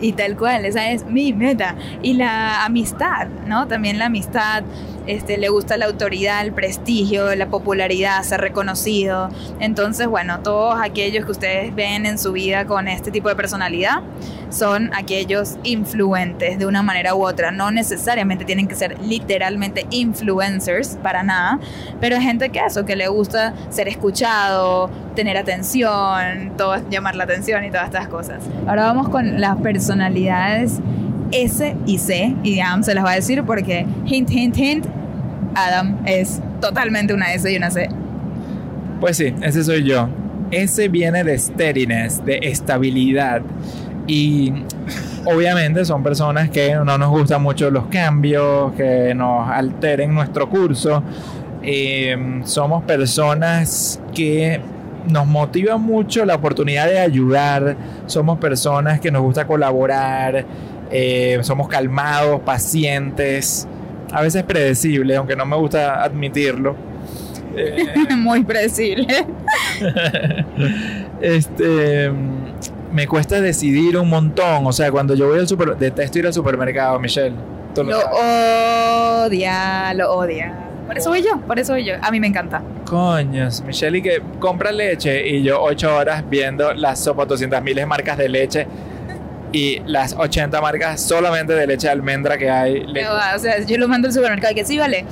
[0.00, 1.76] Y tal cual, esa es mi meta.
[2.02, 3.68] Y la amistad, ¿no?
[3.68, 4.64] También la amistad,
[5.06, 9.28] este, le gusta la autoridad, el prestigio, la popularidad, ser reconocido.
[9.60, 14.02] Entonces, bueno, todos aquellos que ustedes ven en su vida con este tipo de personalidad
[14.50, 17.50] son aquellos influentes de una manera u otra.
[17.50, 21.58] No necesariamente tienen que ser literalmente influencers, para nada,
[22.00, 27.24] pero hay gente que eso, que le gusta ser escuchado, tener atención, todo, llamar la
[27.24, 28.42] atención y todas estas cosas.
[28.66, 30.80] Ahora vamos con las personalidades
[31.32, 34.86] S y C, y Adam se las va a decir porque, hint, hint, hint,
[35.54, 37.88] Adam es totalmente una S y una C.
[39.00, 40.08] Pues sí, ese soy yo.
[40.50, 43.42] S viene de steadiness, de estabilidad.
[44.06, 44.52] Y
[45.24, 51.02] obviamente son personas que no nos gustan mucho los cambios, que nos alteren nuestro curso.
[51.62, 54.60] Eh, somos personas que
[55.08, 57.76] nos motiva mucho la oportunidad de ayudar.
[58.06, 60.44] Somos personas que nos gusta colaborar.
[60.92, 63.66] Eh, somos calmados, pacientes,
[64.12, 66.76] a veces predecibles, aunque no me gusta admitirlo.
[67.56, 69.26] Eh, Muy predecible.
[71.20, 72.10] este,
[72.92, 74.66] me cuesta decidir un montón.
[74.66, 77.34] O sea, cuando yo voy al super, detesto ir al supermercado, Michelle.
[77.76, 78.00] Lo
[79.24, 80.54] odia, lo odia.
[80.86, 81.94] Por eso voy yo, por eso voy yo.
[82.02, 82.60] A mí me encanta.
[82.84, 87.86] Coños, Michelle, y que compra leche y yo ocho horas viendo las sopas 200 miles
[87.86, 88.66] marcas de leche
[89.52, 92.84] y las 80 marcas solamente de leche de almendra que hay.
[93.34, 95.04] O sea, yo lo mando al supermercado y que sí, vale.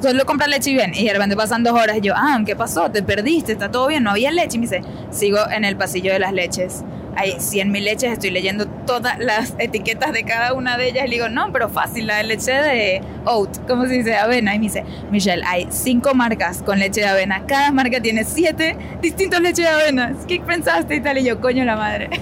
[0.00, 0.92] Solo compra leche y bien.
[0.94, 2.90] Y de repente pasan dos horas y yo, ah, ¿qué pasó?
[2.90, 4.56] Te perdiste, está todo bien, no había leche.
[4.56, 6.84] Y me dice, sigo en el pasillo de las leches.
[7.16, 11.06] Hay 100 mil leches, estoy leyendo todas las etiquetas de cada una de ellas.
[11.06, 14.16] Y le digo, no, pero fácil, la de leche de oat, ¿cómo se dice?
[14.16, 14.54] Avena.
[14.54, 17.44] Y me dice, Michelle, hay cinco marcas con leche de avena.
[17.46, 20.14] Cada marca tiene siete distintos leches de avena.
[20.26, 21.18] ¿Qué pensaste y tal?
[21.18, 22.10] Y yo, coño la madre.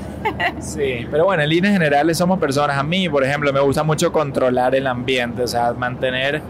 [0.59, 2.77] Sí, pero bueno, en líneas generales somos personas.
[2.77, 6.43] A mí, por ejemplo, me gusta mucho controlar el ambiente, o sea, mantener,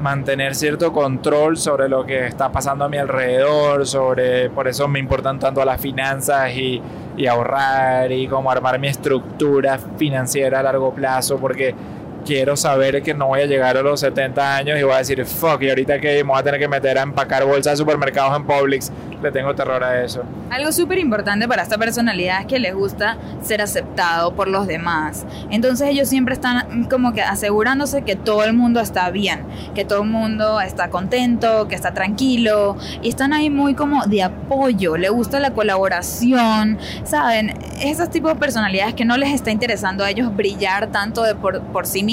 [0.00, 4.98] mantener cierto control sobre lo que está pasando a mi alrededor, sobre, por eso me
[4.98, 6.80] importan tanto las finanzas y,
[7.16, 11.74] y ahorrar y cómo armar mi estructura financiera a largo plazo, porque
[12.24, 15.24] quiero saber que no voy a llegar a los 70 años y voy a decir,
[15.24, 18.36] fuck, y ahorita que me voy a tener que meter a empacar bolsas de supermercados
[18.36, 20.22] en Publix, le tengo terror a eso.
[20.50, 25.24] Algo súper importante para esta personalidad es que les gusta ser aceptado por los demás.
[25.50, 30.02] Entonces ellos siempre están como que asegurándose que todo el mundo está bien, que todo
[30.02, 35.08] el mundo está contento, que está tranquilo y están ahí muy como de apoyo, le
[35.08, 37.54] gusta la colaboración, ¿saben?
[37.80, 41.60] Esos tipos de personalidades que no les está interesando a ellos brillar tanto de por,
[41.62, 42.09] por sí mismos,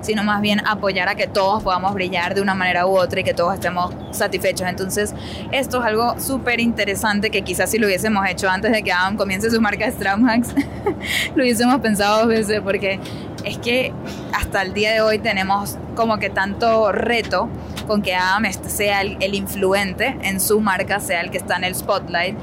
[0.00, 3.24] sino más bien apoyar a que todos podamos brillar de una manera u otra y
[3.24, 4.68] que todos estemos satisfechos.
[4.68, 5.14] Entonces
[5.52, 9.16] esto es algo súper interesante que quizás si lo hubiésemos hecho antes de que Adam
[9.16, 10.54] comience su marca Stramax,
[11.34, 12.98] lo hubiésemos pensado dos veces porque
[13.44, 13.92] es que
[14.32, 17.48] hasta el día de hoy tenemos como que tanto reto
[17.86, 21.64] con que Adam sea el, el influente en su marca, sea el que está en
[21.64, 22.36] el spotlight,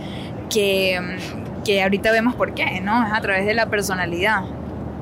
[0.49, 0.99] que,
[1.63, 3.05] que ahorita vemos por qué, ¿no?
[3.05, 4.43] Es a través de la personalidad.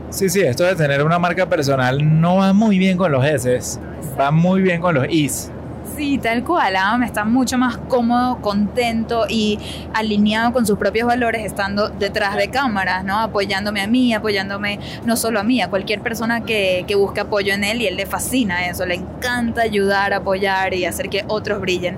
[0.09, 3.79] Sí, sí, esto de tener una marca personal no va muy bien con los S,
[4.19, 5.51] va muy bien con los Is.
[5.95, 6.77] Sí, tal cual.
[6.77, 9.59] Adam está mucho más cómodo, contento y
[9.93, 13.19] alineado con sus propios valores estando detrás de cámaras, ¿no?
[13.19, 17.53] Apoyándome a mí, apoyándome no solo a mí, a cualquier persona que, que busque apoyo
[17.53, 21.59] en él y él le fascina eso, le encanta ayudar, apoyar y hacer que otros
[21.59, 21.97] brillen.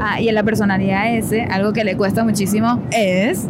[0.00, 3.46] Ah, y en la personalidad ese, algo que le cuesta muchísimo es...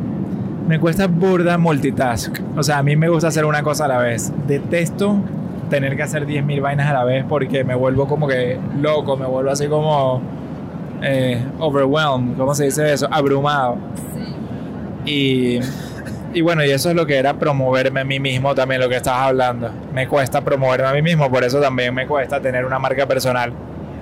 [0.72, 2.38] Me cuesta burda multitask.
[2.56, 4.32] O sea, a mí me gusta hacer una cosa a la vez.
[4.46, 5.18] Detesto
[5.68, 9.26] tener que hacer 10.000 vainas a la vez porque me vuelvo como que loco, me
[9.26, 10.22] vuelvo así como
[11.02, 13.06] eh, overwhelmed, ¿cómo se dice eso?
[13.10, 13.76] Abrumado.
[15.04, 15.60] Y,
[16.32, 18.96] y bueno, y eso es lo que era promoverme a mí mismo también, lo que
[18.96, 19.70] estabas hablando.
[19.92, 23.52] Me cuesta promoverme a mí mismo, por eso también me cuesta tener una marca personal.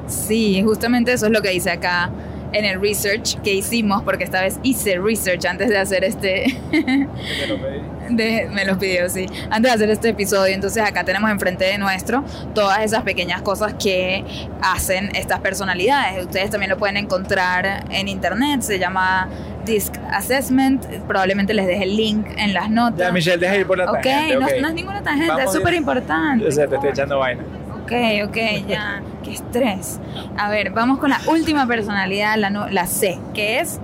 [0.07, 2.13] Sí, justamente eso es lo que hice acá
[2.53, 6.59] en el research que hicimos, porque esta vez hice research antes de hacer este...
[8.11, 9.27] de, me lo pidió, sí.
[9.51, 13.75] Antes de hacer este episodio, entonces acá tenemos enfrente de nuestro todas esas pequeñas cosas
[13.75, 14.25] que
[14.63, 16.25] hacen estas personalidades.
[16.25, 19.29] Ustedes también lo pueden encontrar en internet, se llama
[19.65, 22.99] Disc Assessment, probablemente les deje el link en las notas.
[22.99, 24.53] Ya, Michelle, deja ir por la Ok, tangente, no, ok.
[24.61, 26.45] no es ninguna tangente, Vamos es súper importante.
[26.45, 27.43] Yo sé, te estoy echando vaina.
[27.91, 28.37] Ok, ok,
[28.69, 29.03] ya.
[29.25, 29.99] Qué estrés.
[30.39, 33.79] A ver, vamos con la última personalidad, la, no- la C, que es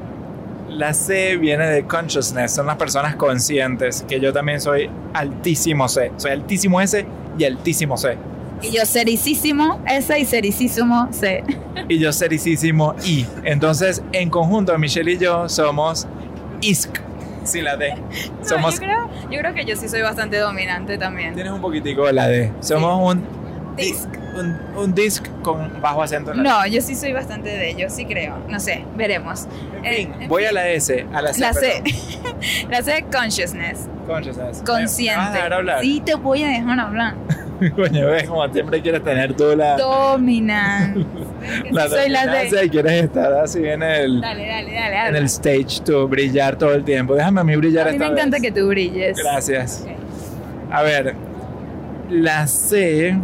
[0.68, 6.12] La C viene de consciousness, son las personas conscientes, que yo también soy altísimo C.
[6.16, 7.04] Soy altísimo S
[7.38, 8.16] y altísimo C.
[8.62, 11.42] y yo sericísimo S y sericísimo C.
[11.88, 13.26] Y yo sericísimo I.
[13.44, 16.06] Entonces, en conjunto, Michelle y yo somos
[16.62, 17.00] ISC,
[17.44, 17.94] sin la D.
[17.94, 21.34] No, Somos, yo, creo, yo creo que yo sí soy bastante dominante también.
[21.34, 22.52] tienes un poquitico de la D.
[22.60, 23.45] Somos un
[23.76, 24.08] Disc.
[24.38, 27.92] Un, un disc con bajo acento en la No, yo sí soy bastante de ellos,
[27.92, 28.36] sí creo.
[28.48, 29.46] No sé, veremos.
[29.46, 29.50] D.
[29.82, 31.40] En fin, Eh, voy a la S, a la C.
[31.40, 31.82] La C.
[32.70, 34.62] la C de consciousness, Consciousness.
[34.66, 35.16] consciente.
[35.18, 35.80] ¿Me vas a dejar hablar?
[35.80, 37.14] Sí, te voy a dejar hablar.
[37.74, 41.06] Coño, ves como siempre quieres tener tú la, Dominante.
[41.70, 42.66] la soy la dominancia D.
[42.66, 44.94] y quieres estar así en el, Dale, dale, dale.
[44.96, 45.18] en habla.
[45.18, 47.14] el stage, tú brillar todo el tiempo.
[47.14, 49.16] Déjame a mí brillar A mí me encanta que tú brilles.
[49.16, 49.86] Gracias.
[50.70, 51.14] A ver,
[52.10, 53.16] la C,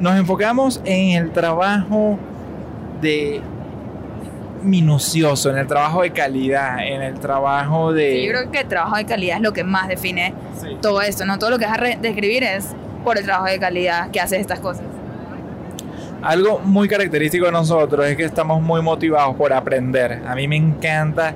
[0.00, 2.18] nos enfocamos en el trabajo
[3.00, 3.40] de
[4.62, 8.12] minucioso, en el trabajo de calidad, en el trabajo de...
[8.12, 10.76] Sí, yo creo que el trabajo de calidad es lo que más define Sí.
[10.82, 11.38] todo esto, ¿no?
[11.38, 14.60] Todo lo que vas a describir es por el trabajo de calidad que haces estas
[14.60, 14.84] cosas.
[16.22, 20.20] Algo muy característico de nosotros es que estamos muy motivados por aprender.
[20.26, 21.32] A mí me encanta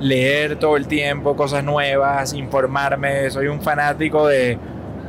[0.00, 3.28] leer todo el tiempo cosas nuevas, informarme.
[3.30, 4.56] Soy un fanático de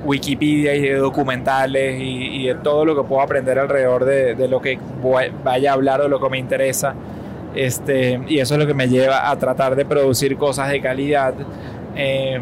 [0.06, 4.48] Wikipedia y de documentales y, y de todo lo que puedo aprender alrededor de, de
[4.48, 6.94] lo que voy- vaya a hablar o lo que me interesa.
[7.56, 11.34] Este, y eso es lo que me lleva a tratar de producir cosas de calidad.
[11.96, 12.40] Eh,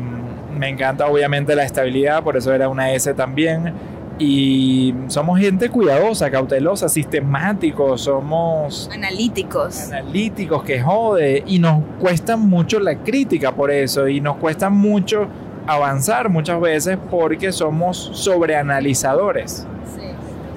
[0.58, 3.73] me encanta obviamente la estabilidad, por eso era una S también.
[4.19, 9.91] Y somos gente cuidadosa, cautelosa, sistemáticos, somos Analíticos.
[9.91, 15.28] analíticos que jode y nos cuesta mucho la crítica por eso y nos cuesta mucho
[15.67, 19.65] avanzar muchas veces porque somos sobreanalizadores.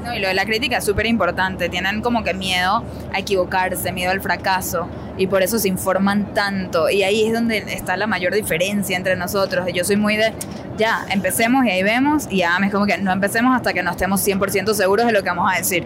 [0.05, 1.69] No, y lo de la crítica es súper importante.
[1.69, 4.87] Tienen como que miedo a equivocarse, miedo al fracaso.
[5.19, 6.89] Y por eso se informan tanto.
[6.89, 9.67] Y ahí es donde está la mayor diferencia entre nosotros.
[9.75, 10.33] Yo soy muy de,
[10.77, 12.29] ya, empecemos y ahí vemos.
[12.31, 15.23] Y ya, es como que no empecemos hasta que no estemos 100% seguros de lo
[15.23, 15.85] que vamos a decir.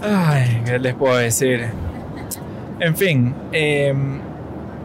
[0.00, 1.70] Ay, ¿qué les puedo decir?
[2.78, 3.94] En fin, eh,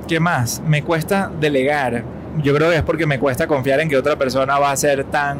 [0.08, 0.62] ¿qué más?
[0.66, 2.04] Me cuesta delegar.
[2.43, 5.04] Yo creo que es porque me cuesta confiar en que otra persona va a ser
[5.06, 5.39] tan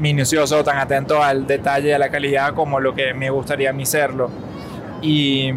[0.00, 3.84] minucioso, tan atento al detalle a la calidad como lo que me gustaría a mí
[3.84, 4.30] serlo.
[5.02, 5.50] Y,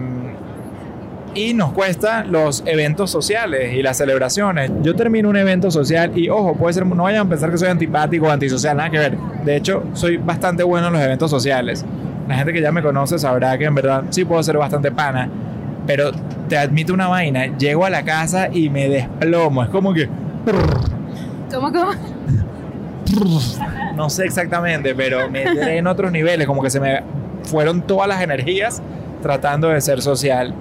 [1.34, 4.72] y nos cuesta los eventos sociales y las celebraciones.
[4.82, 7.70] Yo termino un evento social y, ojo, puede ser, no vayan a pensar que soy
[7.70, 9.18] antipático o antisocial, nada que ver.
[9.46, 11.86] De hecho, soy bastante bueno en los eventos sociales.
[12.28, 15.30] La gente que ya me conoce sabrá que en verdad sí puedo ser bastante pana,
[15.86, 16.12] pero
[16.50, 20.10] te admito una vaina, llego a la casa y me desplomo, es como que...
[21.52, 21.92] ¿Cómo, cómo?
[23.96, 27.02] No sé exactamente, pero me entré en otros niveles, como que se me
[27.44, 28.82] fueron todas las energías
[29.22, 30.54] tratando de ser social.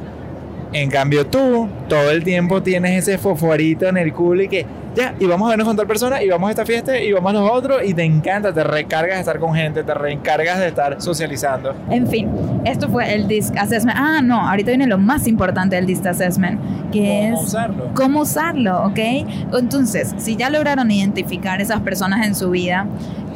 [0.72, 5.14] En cambio tú, todo el tiempo tienes ese fosforito en el culo y que ya,
[5.20, 7.34] y vamos a vernos con tal persona, y vamos a esta fiesta, y vamos a
[7.34, 11.02] los otros, y te encanta, te recargas de estar con gente, te reencargas de estar
[11.02, 11.74] socializando.
[11.90, 12.30] En fin,
[12.64, 13.98] esto fue el DISC Assessment.
[14.00, 16.58] Ah, no, ahorita viene lo más importante del DISC Assessment,
[16.92, 17.90] que ¿Cómo es usarlo?
[17.94, 18.98] cómo usarlo, ¿ok?
[19.52, 22.86] Entonces, si ya lograron identificar esas personas en su vida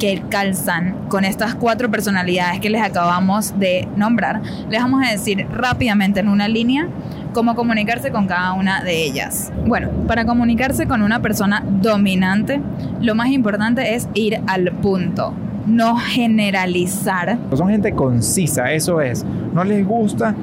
[0.01, 5.45] que calzan con estas cuatro personalidades que les acabamos de nombrar, les vamos a decir
[5.53, 6.87] rápidamente en una línea
[7.35, 9.53] cómo comunicarse con cada una de ellas.
[9.67, 12.59] Bueno, para comunicarse con una persona dominante,
[12.99, 15.35] lo más importante es ir al punto,
[15.67, 17.37] no generalizar.
[17.53, 19.23] Son gente concisa, eso es.
[19.53, 20.33] No les gusta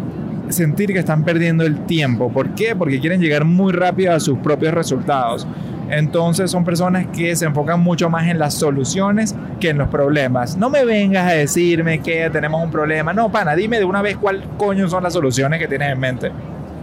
[0.51, 2.31] sentir que están perdiendo el tiempo.
[2.31, 2.77] ¿Por qué?
[2.77, 5.49] Porque quieren llegar muy rápido a sus propios resultados.
[5.91, 10.57] Entonces son personas que se enfocan mucho más en las soluciones que en los problemas.
[10.57, 13.13] No me vengas a decirme que tenemos un problema.
[13.13, 16.33] No, pana, dime de una vez cuál coño son las soluciones que tienes en mente.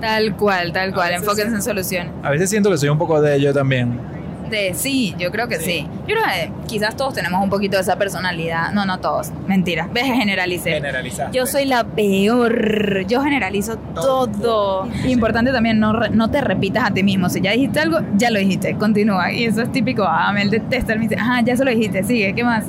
[0.02, 2.12] Tal cual, tal cual, enfóquense en soluciones.
[2.22, 4.15] A veces siento que soy un poco de ello también.
[4.50, 5.88] De sí, yo creo que sí.
[6.08, 8.72] Yo creo que quizás todos tenemos un poquito de esa personalidad.
[8.74, 9.32] No, no todos.
[9.48, 9.90] Mentira.
[9.94, 10.72] Ves, generalicé.
[10.72, 11.32] Generalizar.
[11.32, 13.06] Yo soy la peor.
[13.08, 14.88] Yo generalizo todo.
[15.08, 17.30] Importante también, no, no te repitas a ti mismo.
[17.30, 18.76] Si ya dijiste algo, ya lo dijiste.
[18.76, 19.32] Continúa.
[19.32, 20.04] Y eso es típico.
[20.04, 20.96] Ah, me detesta.
[20.96, 22.04] Me dice, ajá, ya se lo dijiste.
[22.04, 22.66] Sigue, ¿qué más?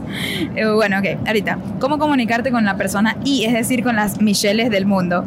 [0.54, 1.26] Eh, bueno, ok.
[1.26, 5.24] Ahorita, ¿cómo comunicarte con la persona y, es decir, con las Michelles del mundo?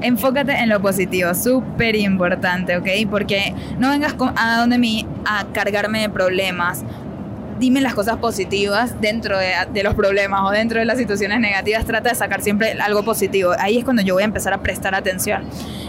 [0.00, 2.88] Enfócate en lo positivo, súper importante, ¿ok?
[3.08, 6.84] Porque no vengas a donde mí a cargarme de problemas.
[7.58, 11.84] Dime las cosas positivas dentro de, de los problemas o dentro de las situaciones negativas.
[11.84, 13.52] Trata de sacar siempre algo positivo.
[13.58, 15.44] Ahí es cuando yo voy a empezar a prestar atención.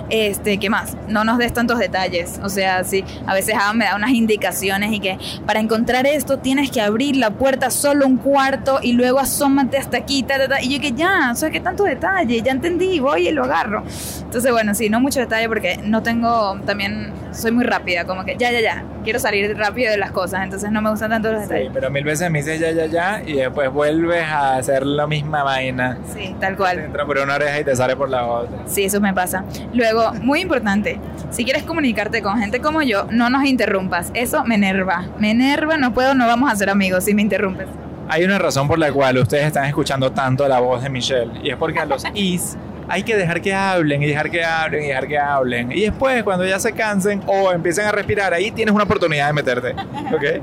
[0.10, 0.96] Este, ¿qué más?
[1.08, 2.40] No nos des tantos detalles.
[2.44, 6.70] O sea, sí, a veces me da unas indicaciones y que para encontrar esto tienes
[6.70, 10.24] que abrir la puerta solo un cuarto y luego asómate hasta aquí.
[10.24, 10.62] ta, ta, ta.
[10.62, 13.84] Y yo que ya, o sea, que tanto detalle, ya entendí, voy y lo agarro.
[14.22, 18.36] Entonces, bueno, sí, no mucho detalle porque no tengo, también soy muy rápida, como que
[18.38, 21.44] ya, ya, ya, quiero salir rápido de las cosas, entonces no me gustan tanto los
[21.44, 21.72] Sí, detalles.
[21.74, 25.44] pero mil veces me dices ya, ya, ya, y después vuelves a hacer la misma
[25.44, 25.98] vaina.
[26.14, 26.80] Sí, tal Te cual.
[26.80, 28.60] entra por una oreja y te sale por la otra.
[28.66, 29.44] Sí, eso me pasa.
[29.74, 31.00] Luego, muy importante,
[31.32, 34.12] si quieres comunicarte con gente como yo, no nos interrumpas.
[34.14, 35.06] Eso me enerva.
[35.20, 37.68] Me enerva, no puedo, no vamos a ser amigos si me interrumpes.
[38.10, 41.50] Hay una razón por la cual ustedes están escuchando tanto la voz de Michelle y
[41.50, 44.88] es porque a los is hay que dejar que hablen y dejar que hablen y
[44.88, 45.72] dejar que hablen.
[45.72, 49.34] Y después, cuando ya se cansen o empiecen a respirar, ahí tienes una oportunidad de
[49.34, 49.72] meterte.
[50.14, 50.42] ¿Ok?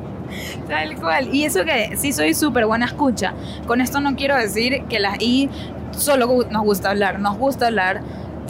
[0.69, 1.35] Tal cual.
[1.35, 3.35] Y eso que sí soy súper buena escucha.
[3.67, 5.49] Con esto no quiero decir que las I
[5.91, 7.19] solo nos gusta hablar.
[7.19, 8.01] Nos gusta hablar,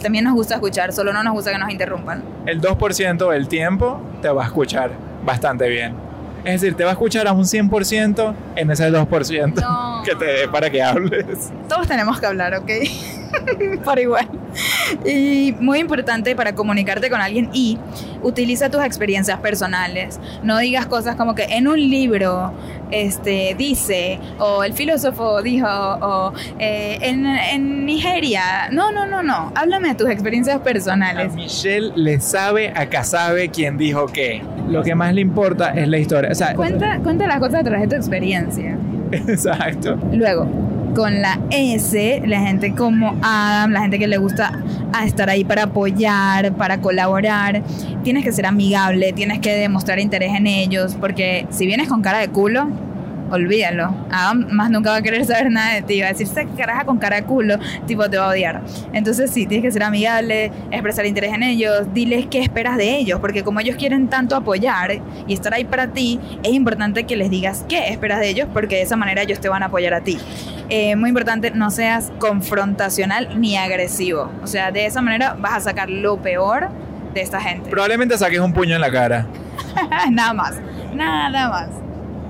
[0.01, 2.23] también nos gusta escuchar, solo no nos gusta que nos interrumpan.
[2.45, 4.91] El 2% del tiempo te va a escuchar
[5.25, 5.95] bastante bien.
[6.43, 10.01] Es decir, te va a escuchar a un 100% en ese 2% No.
[10.05, 11.51] que te dé para que hables.
[11.69, 12.69] Todos tenemos que hablar, ¿ok?
[13.83, 14.27] Por igual.
[15.05, 17.77] Y muy importante para comunicarte con alguien y
[18.21, 20.19] utiliza tus experiencias personales.
[20.43, 22.53] No digas cosas como que en un libro
[22.91, 28.69] este, dice, o el filósofo dijo, o eh, en, en Nigeria.
[28.71, 29.51] No, no, no, no.
[29.55, 31.33] Háblame de tus experiencias A personales.
[31.33, 34.41] Michelle le sabe, acá sabe quién dijo qué.
[34.67, 36.31] Lo que más le importa es la historia.
[36.31, 38.77] O sea, Cuenta, cuenta las cosas a través de tu experiencia.
[39.11, 39.97] exacto.
[40.11, 40.47] Luego,
[40.93, 44.59] con la S, la gente como Adam, la gente que le gusta
[45.05, 47.63] estar ahí para apoyar, para colaborar.
[48.03, 52.19] Tienes que ser amigable, tienes que demostrar interés en ellos, porque si vienes con cara
[52.19, 52.67] de culo,
[53.31, 53.93] olvídalo.
[54.11, 56.01] Adam más nunca va a querer saber nada de ti.
[56.01, 57.55] Va a decir, se caraja con cara de culo,
[57.87, 58.61] tipo te va a odiar.
[58.93, 63.19] Entonces sí, tienes que ser amigable, expresar interés en ellos, diles qué esperas de ellos,
[63.19, 67.29] porque como ellos quieren tanto apoyar y estar ahí para ti, es importante que les
[67.29, 70.01] digas qué esperas de ellos, porque de esa manera ellos te van a apoyar a
[70.01, 70.17] ti.
[70.69, 74.31] Eh, muy importante, no seas confrontacional ni agresivo.
[74.43, 76.69] O sea, de esa manera vas a sacar lo peor
[77.13, 77.69] de esta gente.
[77.69, 79.27] Probablemente saques un puño en la cara.
[80.11, 80.55] nada más,
[80.93, 81.80] nada más.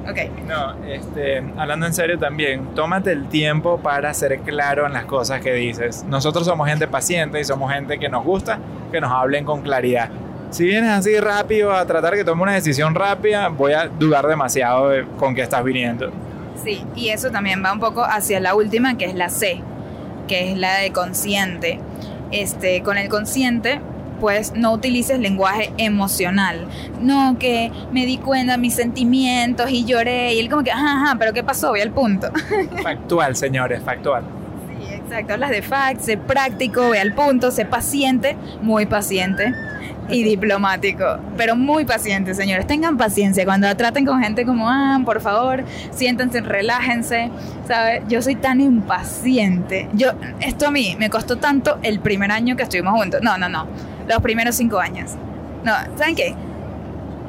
[0.09, 0.17] Ok.
[0.47, 5.41] No, este, hablando en serio también, tómate el tiempo para ser claro en las cosas
[5.41, 6.03] que dices.
[6.07, 8.59] Nosotros somos gente paciente y somos gente que nos gusta
[8.91, 10.09] que nos hablen con claridad.
[10.49, 14.89] Si vienes así rápido a tratar que tome una decisión rápida, voy a dudar demasiado
[14.89, 16.11] de con qué estás viniendo.
[16.61, 19.61] Sí, y eso también va un poco hacia la última, que es la C,
[20.27, 21.79] que es la de consciente.
[22.31, 23.81] Este, con el consciente
[24.21, 26.67] pues no utilices lenguaje emocional.
[27.01, 30.35] No, que me di cuenta de mis sentimientos y lloré.
[30.35, 31.69] Y él como que, ajá, ajá, pero ¿qué pasó?
[31.69, 32.31] Voy al punto.
[32.83, 34.23] Factual, señores, factual.
[34.67, 35.33] Sí, exacto.
[35.33, 39.53] Hablas de facts, sé práctico, ve al punto, sé paciente, muy paciente
[40.07, 42.67] y diplomático, pero muy paciente, señores.
[42.67, 47.31] Tengan paciencia cuando traten con gente como, ah, por favor, siéntense, relájense,
[47.67, 48.03] ¿sabes?
[48.07, 49.89] Yo soy tan impaciente.
[49.93, 50.11] Yo,
[50.41, 53.21] esto a mí me costó tanto el primer año que estuvimos juntos.
[53.23, 53.65] No, no, no
[54.11, 55.11] los primeros cinco años.
[55.63, 56.35] No, ¿saben qué?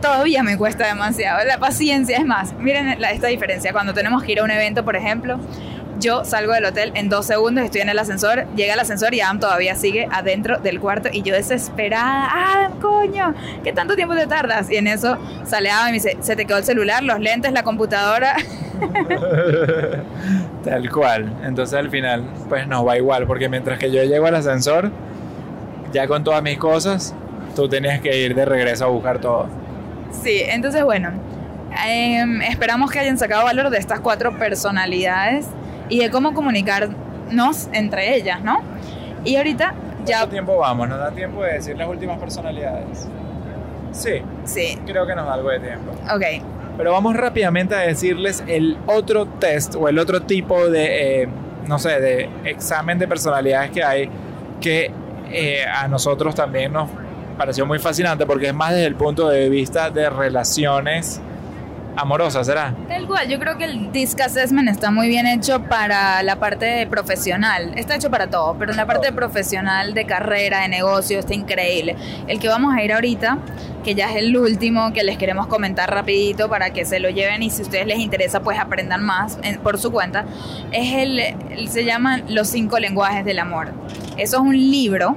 [0.00, 1.44] Todavía me cuesta demasiado.
[1.46, 2.52] La paciencia es más.
[2.54, 3.72] Miren esta diferencia.
[3.72, 5.38] Cuando tenemos que ir a un evento, por ejemplo,
[6.02, 9.20] yo salgo del hotel en dos segundos, estoy en el ascensor, llega el ascensor y
[9.20, 14.26] Adam todavía sigue adentro del cuarto y yo desesperada, Adam, coño, ¿qué tanto tiempo te
[14.26, 14.70] tardas?
[14.70, 17.52] Y en eso sale Adam y me dice, se te quedó el celular, los lentes,
[17.52, 18.34] la computadora.
[20.64, 21.32] Tal cual.
[21.44, 24.90] Entonces al final, pues nos va igual, porque mientras que yo llego al ascensor,
[25.92, 27.14] ya con todas mis cosas,
[27.54, 29.46] tú tenías que ir de regreso a buscar todo.
[30.10, 31.10] Sí, entonces bueno,
[31.86, 35.46] em, esperamos que hayan sacado valor de estas cuatro personalidades
[35.88, 38.62] y de cómo comunicarnos entre ellas, ¿no?
[39.24, 39.74] Y ahorita
[40.04, 40.18] ya...
[40.18, 40.88] ¿Cuánto tiempo vamos?
[40.88, 43.06] ¿Nos da tiempo de decir las últimas personalidades?
[43.92, 44.22] Sí.
[44.44, 44.78] Sí.
[44.86, 45.92] Creo que nos da algo de tiempo.
[46.12, 46.22] Ok.
[46.76, 51.28] Pero vamos rápidamente a decirles el otro test o el otro tipo de, eh,
[51.66, 54.08] no sé, de examen de personalidades que hay
[54.60, 54.90] que
[55.32, 56.88] eh, a nosotros también nos
[57.36, 61.20] pareció muy fascinante porque es más desde el punto de vista de relaciones
[61.96, 62.74] amorosas, ¿será?
[62.88, 66.86] Tal cual, yo creo que el Disc Assessment está muy bien hecho para la parte
[66.86, 71.34] profesional, está hecho para todo, pero en la parte profesional de carrera, de negocio, está
[71.34, 71.96] increíble.
[72.28, 73.38] El que vamos a ir ahorita,
[73.84, 77.42] que ya es el último, que les queremos comentar rapidito para que se lo lleven
[77.42, 80.24] y si a ustedes les interesa, pues aprendan más por su cuenta,
[80.70, 83.72] es el, se llama Los cinco lenguajes del amor.
[84.22, 85.16] Eso es un libro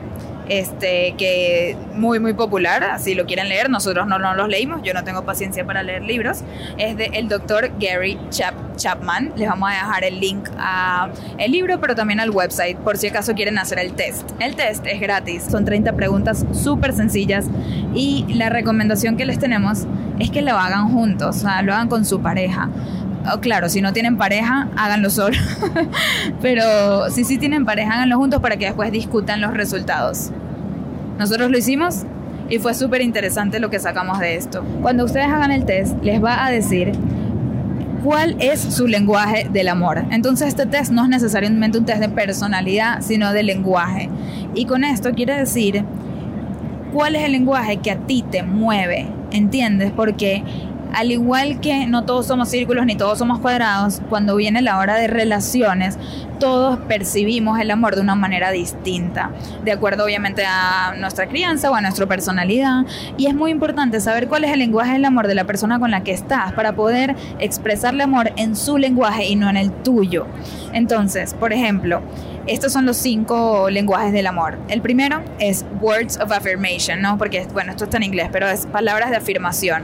[0.50, 4.96] este, que muy muy popular, así lo quieren leer, nosotros no, no los leímos, yo
[4.96, 6.40] no tengo paciencia para leer libros,
[6.80, 11.52] es del el doctor Gary Chap Chapman, les vamos a dejar el link a el
[11.52, 14.32] libro, pero también al website, por si acaso quieren hacer el test.
[14.40, 17.46] El test es gratis, son 30 preguntas súper sencillas
[17.94, 19.86] y la recomendación que les tenemos
[20.18, 22.70] es que lo hagan juntos, o sea, lo hagan con su pareja
[23.34, 25.38] Oh, claro, si no tienen pareja, háganlo solo.
[26.42, 30.32] Pero si sí tienen pareja, háganlo juntos para que después discutan los resultados.
[31.18, 32.04] Nosotros lo hicimos
[32.50, 34.64] y fue súper interesante lo que sacamos de esto.
[34.82, 36.92] Cuando ustedes hagan el test, les va a decir
[38.04, 40.06] cuál es su lenguaje del amor.
[40.12, 44.10] Entonces este test no es necesariamente un test de personalidad, sino de lenguaje.
[44.54, 45.84] Y con esto quiere decir
[46.94, 49.92] cuál es el lenguaje que a ti te mueve, ¿entiendes?
[49.92, 50.44] Porque
[50.96, 54.96] al igual que no todos somos círculos ni todos somos cuadrados, cuando viene la hora
[54.96, 56.00] de relaciones,
[56.40, 59.32] todos percibimos el amor de una manera distinta,
[59.64, 62.86] de acuerdo obviamente a nuestra crianza o a nuestra personalidad.
[63.18, 65.92] Y es muy importante saber cuál es el lenguaje del amor de la persona con
[65.92, 70.28] la que estás para poder expresarle amor en su lenguaje y no en el tuyo.
[70.72, 72.02] Entonces, por ejemplo,
[72.48, 74.58] estos son los cinco lenguajes del amor.
[74.70, 77.18] El primero es words of affirmation, ¿no?
[77.18, 79.84] Porque, bueno, esto está en inglés, pero es palabras de afirmación.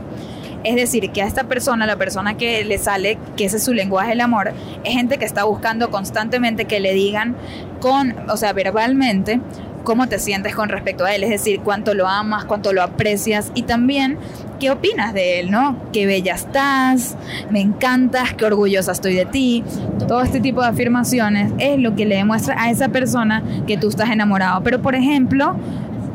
[0.63, 3.73] Es decir, que a esta persona, la persona que le sale, que ese es su
[3.73, 4.53] lenguaje del amor,
[4.83, 7.35] es gente que está buscando constantemente que le digan
[7.79, 9.39] con, o sea, verbalmente,
[9.83, 13.51] cómo te sientes con respecto a él, es decir, cuánto lo amas, cuánto lo aprecias
[13.55, 14.17] y también
[14.59, 15.75] qué opinas de él, ¿no?
[15.91, 17.15] Qué bella estás,
[17.49, 19.63] me encantas, qué orgullosa estoy de ti.
[20.07, 23.89] Todo este tipo de afirmaciones es lo que le demuestra a esa persona que tú
[23.89, 24.61] estás enamorado.
[24.61, 25.55] Pero, por ejemplo,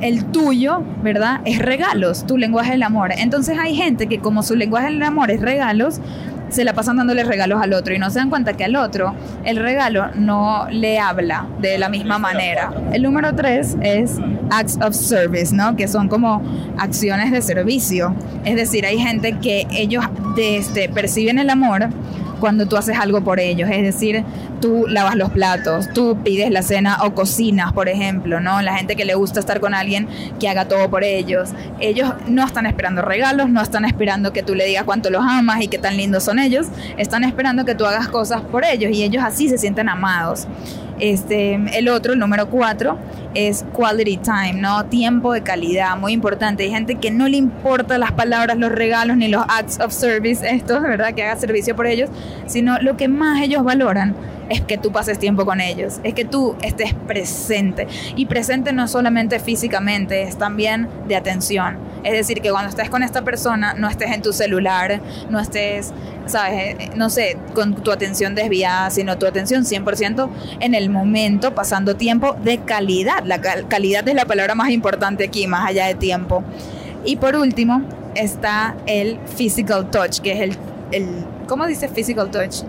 [0.01, 1.41] el tuyo, ¿verdad?
[1.45, 3.11] Es regalos, tu lenguaje del amor.
[3.17, 6.01] Entonces hay gente que como su lenguaje del amor es regalos,
[6.49, 9.15] se la pasan dándole regalos al otro y no se dan cuenta que al otro
[9.45, 12.73] el regalo no le habla de la misma manera.
[12.93, 14.19] El número tres es
[14.51, 15.77] acts of service, ¿no?
[15.77, 16.43] Que son como
[16.79, 18.15] acciones de servicio.
[18.45, 20.05] Es decir, hay gente que ellos
[20.39, 21.89] este, perciben el amor
[22.41, 24.25] cuando tú haces algo por ellos, es decir,
[24.61, 28.63] tú lavas los platos, tú pides la cena o cocinas, por ejemplo, ¿no?
[28.63, 30.09] La gente que le gusta estar con alguien
[30.39, 31.51] que haga todo por ellos.
[31.81, 35.61] Ellos no están esperando regalos, no están esperando que tú le digas cuánto los amas
[35.63, 36.67] y qué tan lindos son ellos,
[36.97, 40.47] están esperando que tú hagas cosas por ellos y ellos así se sienten amados.
[40.99, 42.99] Este, el otro, el número cuatro,
[43.35, 44.87] es quality time, ¿no?
[44.87, 46.63] Tiempo de calidad, muy importante.
[46.63, 50.49] Hay gente que no le importa las palabras, los regalos, ni los acts of service,
[50.49, 51.15] estos, ¿verdad?
[51.15, 52.09] Que haga servicio por ellos,
[52.47, 54.15] sino lo que más ellos valoran
[54.49, 57.87] es que tú pases tiempo con ellos, es que tú estés presente.
[58.17, 61.79] Y presente no solamente físicamente, es también de atención.
[62.05, 65.93] Es decir, que cuando estés con esta persona, no estés en tu celular, no estés,
[66.27, 70.29] sabes, eh, no sé, con tu atención desviada, sino tu atención 100%
[70.61, 73.25] en el momento, pasando tiempo de calidad.
[73.25, 76.45] La calidad es la palabra más importante aquí, más allá de tiempo.
[77.05, 77.83] Y por último,
[78.15, 80.57] está el physical touch, que es el,
[80.93, 81.09] el
[81.47, 82.63] ¿cómo dice physical touch?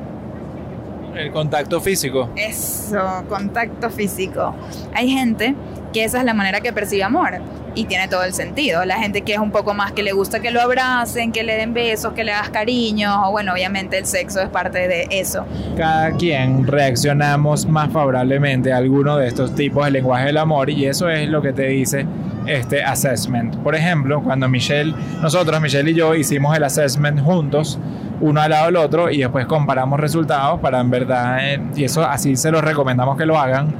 [1.17, 2.29] El contacto físico.
[2.35, 4.53] Eso, contacto físico.
[4.93, 5.55] Hay gente
[5.97, 7.39] que esa es la manera que percibe amor
[7.73, 8.85] y tiene todo el sentido.
[8.85, 11.55] La gente que es un poco más que le gusta que lo abracen, que le
[11.55, 15.43] den besos, que le hagas cariño, o bueno, obviamente el sexo es parte de eso.
[15.75, 20.85] Cada quien reaccionamos más favorablemente a alguno de estos tipos de lenguaje del amor y
[20.85, 22.05] eso es lo que te dice
[22.45, 23.55] este assessment.
[23.57, 24.93] Por ejemplo, cuando Michelle,
[25.23, 27.79] nosotros, Michelle y yo, hicimos el assessment juntos,
[28.21, 32.05] uno al lado del otro, y después comparamos resultados para en verdad, eh, y eso
[32.05, 33.73] así se los recomendamos que lo hagan,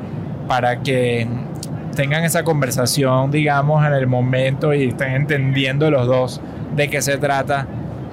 [0.48, 1.28] para que
[1.98, 6.40] tengan esa conversación, digamos, en el momento y estén entendiendo los dos
[6.76, 7.66] de qué se trata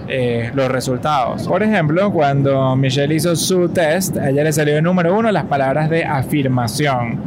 [0.08, 1.46] eh, los resultados.
[1.46, 5.90] Por ejemplo, cuando Michelle hizo su test, ella le salió el número uno las palabras
[5.90, 7.20] de afirmación.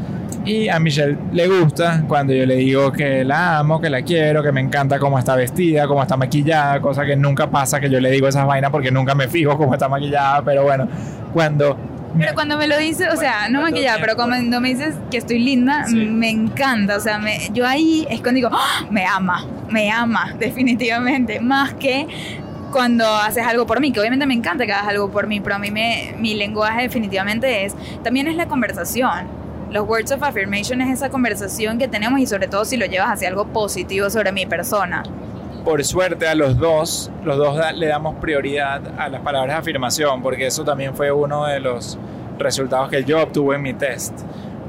[0.46, 4.42] Y a Michelle le gusta cuando yo le digo que la amo, que la quiero,
[4.42, 8.00] que me encanta cómo está vestida, cómo está maquillada, cosa que nunca pasa que yo
[8.00, 10.88] le digo esas vainas porque nunca me fijo cómo está maquillada, pero bueno,
[11.34, 11.78] cuando
[12.18, 15.40] pero cuando me lo dices, o sea, no maquillada, pero cuando me dices que estoy
[15.40, 16.98] linda, me encanta.
[16.98, 18.86] O sea, me, yo ahí es cuando digo, ¡Ah!
[18.90, 21.40] me ama, me ama, definitivamente.
[21.40, 22.08] Más que
[22.72, 25.56] cuando haces algo por mí, que obviamente me encanta que hagas algo por mí, pero
[25.56, 29.28] a mí me, mi lenguaje definitivamente es, también es la conversación.
[29.72, 33.10] Los words of affirmation es esa conversación que tenemos y sobre todo si lo llevas
[33.10, 35.04] hacia algo positivo sobre mi persona.
[35.68, 40.22] Por suerte a los dos, los dos le damos prioridad a las palabras de afirmación,
[40.22, 42.00] porque eso también fue uno de los
[42.40, 44.18] resultados que yo obtuve en mi test.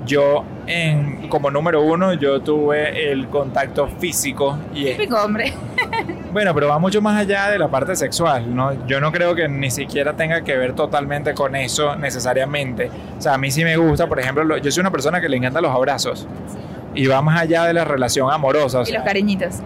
[0.05, 4.59] Yo, en, como número uno, yo tuve el contacto físico.
[4.75, 5.53] Y Típico hombre.
[6.33, 8.87] Bueno, pero va mucho más allá de la parte sexual, ¿no?
[8.87, 12.91] Yo no creo que ni siquiera tenga que ver totalmente con eso necesariamente.
[13.17, 15.37] O sea, a mí sí me gusta, por ejemplo, yo soy una persona que le
[15.37, 16.27] encanta los abrazos.
[16.93, 18.83] Y va más allá de la relación amorosa.
[18.87, 19.63] y los cariñitos.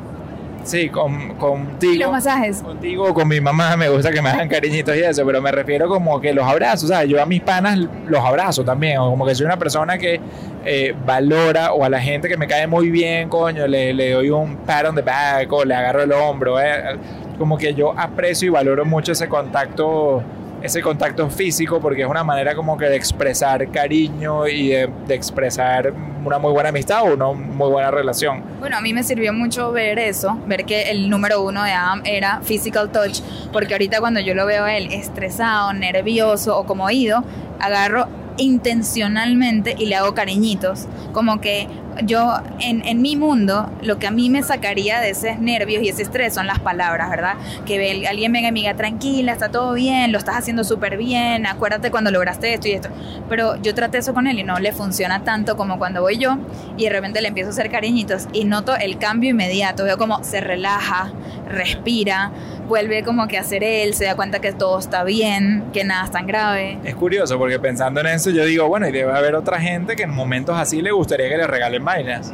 [0.65, 1.93] Sí, con, contigo.
[1.93, 2.63] ¿Y los masajes?
[2.63, 5.51] Contigo o con mi mamá me gusta que me hagan cariñitos y eso, pero me
[5.51, 9.27] refiero como que los abrazos, sea, Yo a mis panas los abrazo también, o como
[9.27, 10.21] que soy una persona que
[10.65, 14.31] eh, valora o a la gente que me cae muy bien, coño, le, le, doy
[14.31, 16.97] un pat on the back o le agarro el hombro, eh.
[17.39, 20.23] como que yo aprecio y valoro mucho ese contacto
[20.63, 25.93] ese contacto físico porque es una manera como que de expresar cariño y de, expresar
[26.25, 28.43] una muy buena amistad o una muy buena relación.
[28.61, 32.03] Bueno, a mí me sirvió mucho ver eso, ver que el número uno de Adam
[32.05, 33.21] era physical touch,
[33.53, 37.25] porque ahorita cuando yo lo veo a él estresado, nervioso o como oído,
[37.61, 38.07] agarro
[38.37, 41.69] intencionalmente y le hago cariñitos, como que
[42.05, 45.89] yo en, en, mi mundo, lo que a mí me sacaría de esos nervios y
[45.89, 47.35] ese estrés son las palabras, ¿verdad?
[47.67, 51.47] Que alguien venga y me diga, tranquila, está todo bien, lo estás haciendo súper bien,
[51.47, 52.89] acuérdate cuando lograste esto y esto.
[53.29, 56.39] Pero yo traté eso con él y no le funciona tanto como cuando voy yo
[56.77, 60.23] y de repente le empiezo a hacer cariñitos y noto el cambio inmediato, veo como
[60.25, 61.13] se relaja,
[61.49, 62.33] respira,
[62.69, 66.05] vuelve como que a ser él, se da cuenta que todo está bien, que nada
[66.05, 66.79] es tan grave.
[66.85, 70.05] Es curioso porque pensando en eso yo digo, bueno, y debe haber otra gente que
[70.05, 72.33] en momentos así le gustaría que le regalen vainas.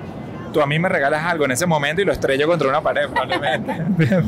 [0.53, 3.09] Tú a mí me regalas algo en ese momento y lo estrello contra una pared
[3.09, 3.73] probablemente.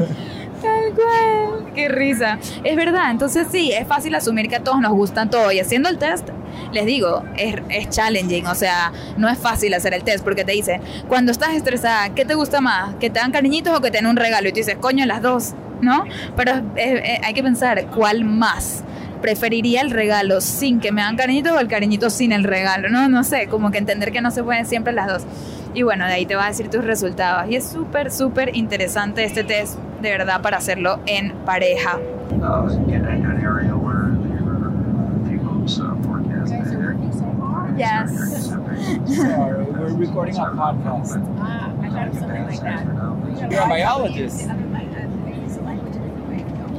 [0.60, 1.72] Tal cual.
[1.74, 2.38] Qué risa.
[2.64, 5.50] Es verdad, entonces sí, es fácil asumir que a todos nos gustan todo.
[5.52, 6.28] Y haciendo el test,
[6.72, 8.46] les digo, es, es challenging.
[8.46, 12.24] O sea, no es fácil hacer el test porque te dicen, cuando estás estresada, ¿qué
[12.24, 12.94] te gusta más?
[12.96, 14.48] ¿Que te dan cariñitos o que te den un regalo?
[14.48, 15.54] Y tú dices, coño, las dos.
[15.80, 16.04] ¿No?
[16.36, 16.52] Pero
[17.22, 18.84] hay que pensar cuál más.
[19.20, 23.08] Preferiría el regalo sin que me hagan cariñito o el cariñito sin el regalo, ¿no?
[23.08, 25.26] No sé, como que entender que no se pueden siempre las dos.
[25.74, 27.50] Y bueno, de ahí te va a decir tus resultados.
[27.50, 31.98] Y es súper, súper interesante este test, de verdad, para hacerlo en pareja.
[37.76, 38.10] Yes.
[39.06, 41.16] Sorry, we're recording a podcast.
[41.38, 43.50] Ah, I thought it was something like that.
[43.50, 44.48] You're a biologist.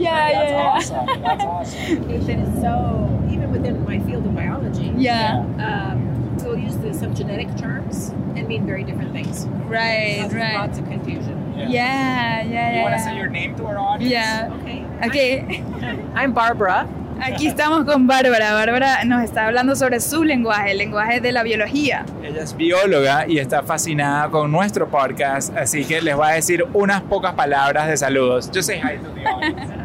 [0.02, 1.22] Yeah, That's awesome.
[1.22, 1.80] That's awesome.
[2.10, 7.14] Education is so, even within my field of biology, Yeah, um, we'll use the, some
[7.14, 9.46] genetic terms and mean very different things.
[9.68, 10.54] right, Causes right.
[10.56, 11.54] Lots of confusion.
[11.58, 12.76] Yeah, yeah, yeah.
[12.78, 13.06] You want to yeah.
[13.06, 14.12] say your name to our audience?
[14.12, 14.52] Yeah.
[14.62, 14.86] Okay.
[15.08, 15.64] Okay.
[16.16, 16.88] I'm Barbara.
[17.22, 18.54] Aquí estamos con Bárbara.
[18.54, 22.04] Bárbara nos está hablando sobre su lenguaje, el lenguaje de la biología.
[22.24, 26.66] Ella es bióloga y está fascinada con nuestro podcast, así que les va a decir
[26.74, 28.50] unas pocas palabras de saludos.
[28.52, 29.81] Yo say hi to the audience.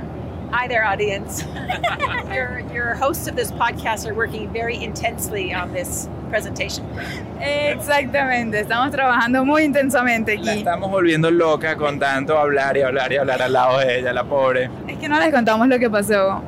[0.53, 1.45] Hi there, audience.
[2.33, 6.85] your, your hosts of this podcast are working very intensely on this presentation.
[7.41, 10.59] Exactamente, estamos trabajando muy intensamente La aquí.
[10.61, 14.25] estamos volviendo loca con tanto hablar y hablar y hablar al lado de ella, la
[14.25, 14.71] pobre.
[14.89, 16.43] Es que no les contamos lo que pasó.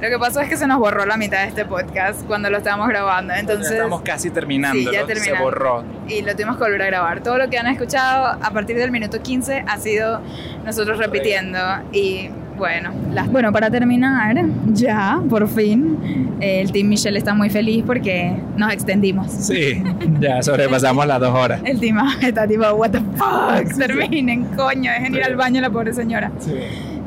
[0.00, 2.58] Lo que pasó es que se nos borró la mitad de este podcast cuando lo
[2.58, 3.34] estábamos grabando.
[3.34, 5.84] Entonces, estamos casi terminando, Sí, ya se borró.
[6.08, 7.20] y lo tuvimos que volver a grabar.
[7.22, 10.20] Todo lo que han escuchado a partir del minuto 15 ha sido
[10.64, 11.58] nosotros repitiendo
[11.92, 12.30] y
[12.62, 14.36] bueno, las- bueno, para terminar,
[14.72, 19.32] ya, por fin, el Team Michelle está muy feliz porque nos extendimos.
[19.32, 19.82] Sí,
[20.20, 21.60] ya sobrepasamos las dos horas.
[21.64, 25.92] El Team está tipo, what the fuck, terminen, coño, dejen ir al baño la pobre
[25.92, 26.30] señora.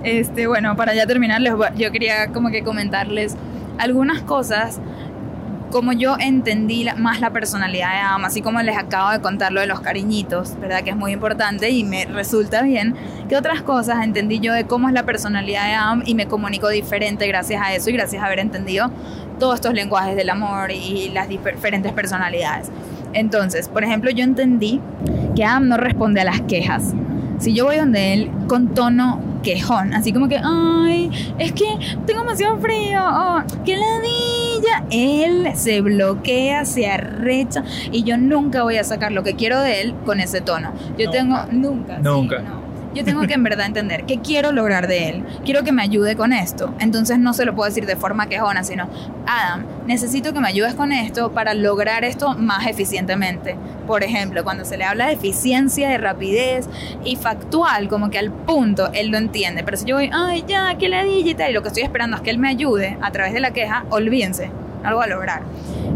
[0.03, 1.41] Este, bueno, para ya terminar,
[1.77, 3.37] yo quería como que comentarles
[3.77, 4.81] algunas cosas
[5.71, 9.61] como yo entendí más la personalidad de Adam, así como les acabo de contar lo
[9.61, 10.83] de los cariñitos, ¿verdad?
[10.83, 12.95] Que es muy importante y me resulta bien.
[13.27, 16.69] que otras cosas entendí yo de cómo es la personalidad de Adam y me comunico
[16.69, 18.91] diferente gracias a eso y gracias a haber entendido
[19.39, 22.69] todos estos lenguajes del amor y las diferentes personalidades?
[23.13, 24.81] Entonces, por ejemplo, yo entendí
[25.35, 26.93] que Adam no responde a las quejas.
[27.39, 31.65] Si yo voy donde él con tono quejón, así como que, ay, es que
[32.05, 34.83] tengo demasiado frío, oh, qué ladilla.
[34.89, 39.81] Él se bloquea, se arrecha y yo nunca voy a sacar lo que quiero de
[39.81, 40.73] él con ese tono.
[40.97, 41.11] Yo Nunca.
[41.11, 41.95] tengo, nunca.
[41.97, 42.39] sí, Nunca.
[42.39, 42.64] no.
[42.95, 45.25] Yo tengo que en verdad entender qué quiero lograr de él.
[45.43, 46.73] Quiero que me ayude con esto.
[46.79, 48.87] Entonces no se lo puedo decir de forma quejona, sino,
[49.27, 53.57] Adam, necesito que me ayudes con esto para lograr esto más eficientemente.
[53.85, 56.69] Por ejemplo, cuando se le habla de eficiencia, de rapidez
[57.03, 59.63] y factual, como que al punto, él lo entiende.
[59.65, 62.15] Pero si yo voy, ay, ya, que ladilla y tal, y lo que estoy esperando
[62.15, 64.51] es que él me ayude a través de la queja, olvídense,
[64.83, 65.43] algo a lograr.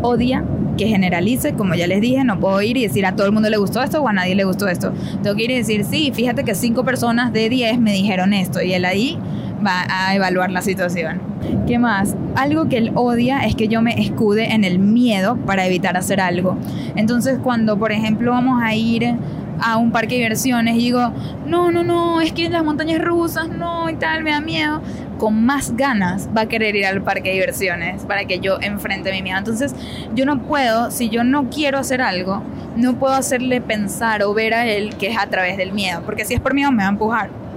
[0.01, 0.43] Odia
[0.77, 3.49] que generalice, como ya les dije, no puedo ir y decir a todo el mundo
[3.49, 4.93] le gustó esto o a nadie le gustó esto.
[5.21, 8.61] Tengo que ir y decir, sí, fíjate que cinco personas de 10 me dijeron esto
[8.61, 9.17] y él ahí
[9.65, 11.19] va a evaluar la situación.
[11.67, 12.15] ¿Qué más?
[12.35, 16.21] Algo que él odia es que yo me escude en el miedo para evitar hacer
[16.21, 16.57] algo.
[16.95, 19.15] Entonces cuando, por ejemplo, vamos a ir
[19.61, 21.11] a un parque de diversiones y digo,
[21.45, 24.81] no, no, no, es que las montañas rusas, no, y tal, me da miedo,
[25.19, 29.11] con más ganas va a querer ir al parque de diversiones para que yo enfrente
[29.11, 29.37] mi miedo.
[29.37, 29.75] Entonces,
[30.15, 32.41] yo no puedo, si yo no quiero hacer algo,
[32.75, 36.25] no puedo hacerle pensar o ver a él que es a través del miedo, porque
[36.25, 37.48] si es por miedo me va a empujar a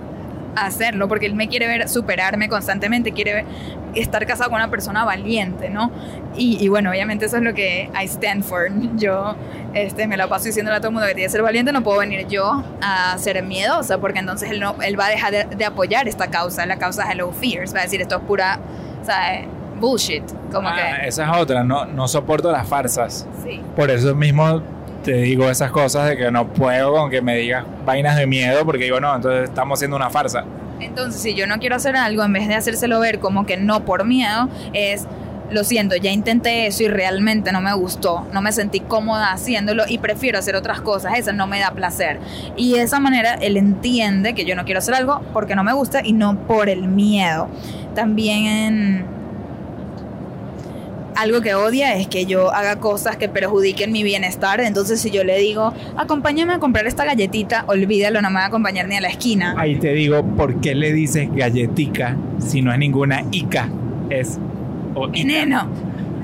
[0.56, 3.44] hacerlo, porque él me quiere ver superarme constantemente, quiere ver,
[3.94, 5.90] estar casado con una persona valiente, ¿no?
[6.36, 8.68] Y, y, bueno, obviamente eso es lo que I stand for.
[8.96, 9.34] Yo
[9.74, 11.82] este, me la paso diciéndole a todo el mundo que tiene que ser valiente, no
[11.82, 15.44] puedo venir yo a ser miedosa, porque entonces él, no, él va a dejar de,
[15.56, 18.58] de apoyar esta causa, la causa Hello Fears, va a decir esto es pura,
[19.80, 20.22] bullshit,
[20.52, 21.08] como Ah, que...
[21.08, 23.26] esa es otra, no, no soporto las farsas.
[23.44, 23.60] Sí.
[23.74, 24.62] Por eso mismo
[25.02, 28.64] te digo esas cosas de que no puedo con que me digas vainas de miedo,
[28.64, 30.44] porque digo, no, entonces estamos haciendo una farsa.
[30.80, 33.84] Entonces, si yo no quiero hacer algo, en vez de hacérselo ver como que no
[33.84, 35.06] por miedo, es,
[35.50, 39.84] lo siento, ya intenté eso y realmente no me gustó, no me sentí cómoda haciéndolo
[39.86, 42.18] y prefiero hacer otras cosas, eso no me da placer.
[42.56, 45.72] Y de esa manera él entiende que yo no quiero hacer algo porque no me
[45.72, 47.48] gusta y no por el miedo.
[47.94, 49.04] También
[51.16, 54.60] algo que odia es que yo haga cosas que perjudiquen mi bienestar.
[54.60, 58.46] Entonces, si yo le digo, acompáñame a comprar esta galletita, olvídalo, no me va a
[58.46, 59.54] acompañar ni a la esquina.
[59.58, 63.68] Ahí te digo, ¿por qué le dices galletica si no es ninguna ica?
[64.10, 64.38] Es
[64.94, 65.18] o ica.
[65.18, 65.68] Veneno.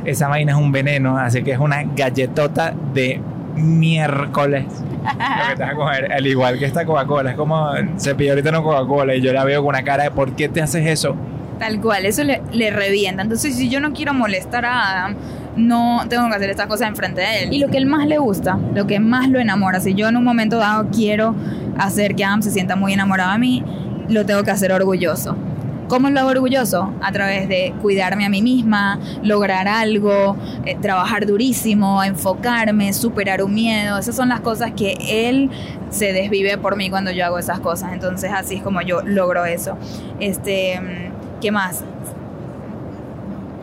[0.05, 3.20] Esa vaina es un veneno, así que es una galletota de
[3.55, 4.64] miércoles.
[5.03, 8.30] Lo que te vas a coger, al igual que esta Coca-Cola, es como se pide
[8.30, 10.86] ahorita una Coca-Cola y yo la veo con una cara de ¿por qué te haces
[10.86, 11.16] eso?
[11.59, 13.23] Tal cual, eso le, le, revienta.
[13.23, 15.17] Entonces, si yo no quiero molestar a Adam,
[15.57, 17.53] no tengo que hacer estas cosas enfrente de él.
[17.53, 20.17] Y lo que él más le gusta, lo que más lo enamora, si yo en
[20.17, 21.35] un momento dado quiero
[21.77, 23.65] hacer que Adam se sienta muy enamorado de mí,
[24.09, 25.37] lo tengo que hacer orgulloso.
[25.89, 26.93] ¿Cómo lo hago orgulloso?
[27.01, 30.37] A través de cuidarme a mí misma, lograr algo,
[30.67, 33.97] eh, trabajar durísimo, enfocarme, superar un miedo.
[33.97, 35.51] Esas son las cosas que él
[35.89, 37.95] se desvive por mí cuando yo hago esas cosas.
[37.95, 39.79] Entonces así es como yo logro eso.
[40.21, 41.84] Este, ¿Qué más?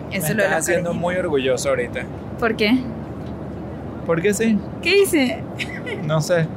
[0.09, 2.03] Me Eso lo estás los haciendo muy orgulloso ahorita.
[2.39, 2.80] ¿Por qué?
[4.05, 4.57] ¿Por qué sí?
[4.82, 5.43] ¿Qué hice?
[6.03, 6.47] No sé.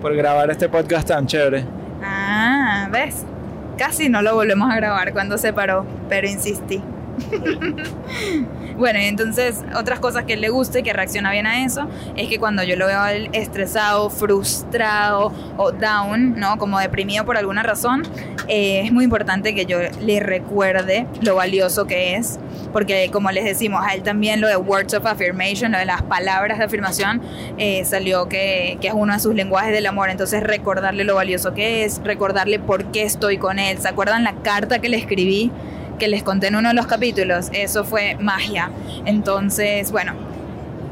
[0.00, 1.64] Por grabar este podcast tan chévere.
[2.02, 3.24] Ah, ¿ves?
[3.78, 6.82] Casi no lo volvemos a grabar cuando se paró, pero insistí.
[8.76, 12.38] bueno, entonces otras cosas que le gusta y que reacciona bien a eso es que
[12.38, 16.58] cuando yo lo veo estresado, frustrado o down, ¿no?
[16.58, 18.02] Como deprimido por alguna razón,
[18.48, 22.38] eh, es muy importante que yo le recuerde lo valioso que es.
[22.72, 26.02] Porque como les decimos, a él también lo de words of affirmation, lo de las
[26.02, 27.22] palabras de afirmación,
[27.56, 30.10] eh, salió que, que es uno de sus lenguajes del amor.
[30.10, 33.78] Entonces recordarle lo valioso que es, recordarle por qué estoy con él.
[33.78, 35.52] ¿Se acuerdan la carta que le escribí?
[35.98, 38.70] Que les conté en uno de los capítulos, eso fue magia.
[39.04, 40.12] Entonces, bueno,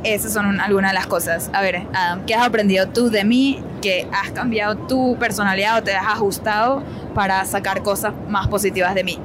[0.04, 1.50] esas son un- algunas de las cosas.
[1.52, 3.62] A ver, Adam, ¿qué has aprendido tú de mí?
[3.80, 6.82] ¿Que has cambiado tu personalidad o te has ajustado
[7.14, 9.18] para sacar cosas más positivas de mí?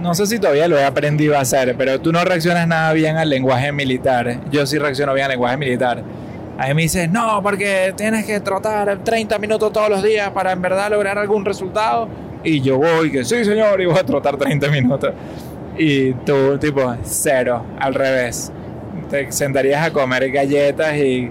[0.00, 3.16] No sé si todavía lo he aprendido a hacer, pero tú no reaccionas nada bien
[3.16, 4.38] al lenguaje militar.
[4.50, 6.02] Yo sí reacciono bien al lenguaje militar.
[6.58, 10.52] A mí me dices, no, porque tienes que trotar 30 minutos todos los días para
[10.52, 12.08] en verdad lograr algún resultado.
[12.44, 15.12] Y yo voy, que sí, señor, y voy a trotar 30 minutos.
[15.78, 18.52] Y tú, tipo, cero, al revés.
[19.10, 21.30] Te sentarías a comer galletas y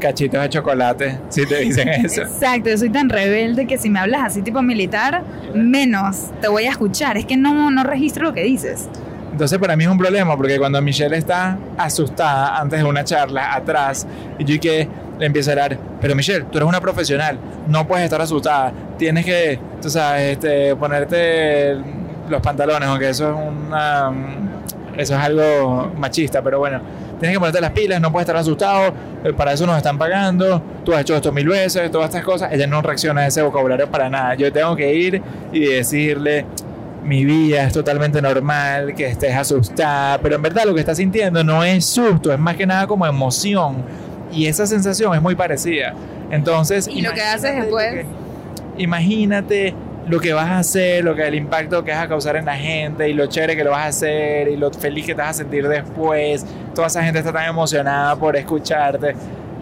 [0.00, 2.22] cachitos de chocolate si te dicen eso.
[2.22, 5.22] Exacto, yo soy tan rebelde que si me hablas así tipo militar,
[5.54, 7.16] menos te voy a escuchar.
[7.16, 8.88] Es que no, no registro lo que dices.
[9.32, 13.54] Entonces para mí es un problema porque cuando Michelle está asustada antes de una charla
[13.54, 14.06] atrás
[14.38, 14.88] y yo que
[15.18, 17.38] le empiezo a hablar, pero Michelle, tú eres una profesional,
[17.68, 21.76] no puedes estar asustada, tienes que, tú sabes, este, ponerte
[22.28, 24.12] los pantalones, aunque eso es una,
[24.96, 26.80] eso es algo machista, pero bueno,
[27.20, 28.92] tienes que ponerte las pilas, no puedes estar asustado,
[29.24, 32.52] eh, para eso nos están pagando, tú has hecho esto mil veces, todas estas cosas,
[32.52, 36.44] ella no reacciona a ese vocabulario para nada, yo tengo que ir y decirle,
[37.04, 41.44] mi vida es totalmente normal, que estés asustada, pero en verdad lo que estás sintiendo
[41.44, 43.84] no es susto, es más que nada como emoción.
[44.34, 45.94] Y esa sensación es muy parecida.
[46.30, 47.94] Entonces, Y lo que haces después.
[47.94, 49.74] lo que- imagínate
[50.08, 52.56] lo que vas a hacer, lo que el impacto que vas a causar en la
[52.56, 55.30] gente y lo chévere que lo vas a hacer y lo feliz que te vas
[55.30, 56.44] a sentir después.
[56.74, 59.14] Toda esa gente está tan emocionada por escucharte.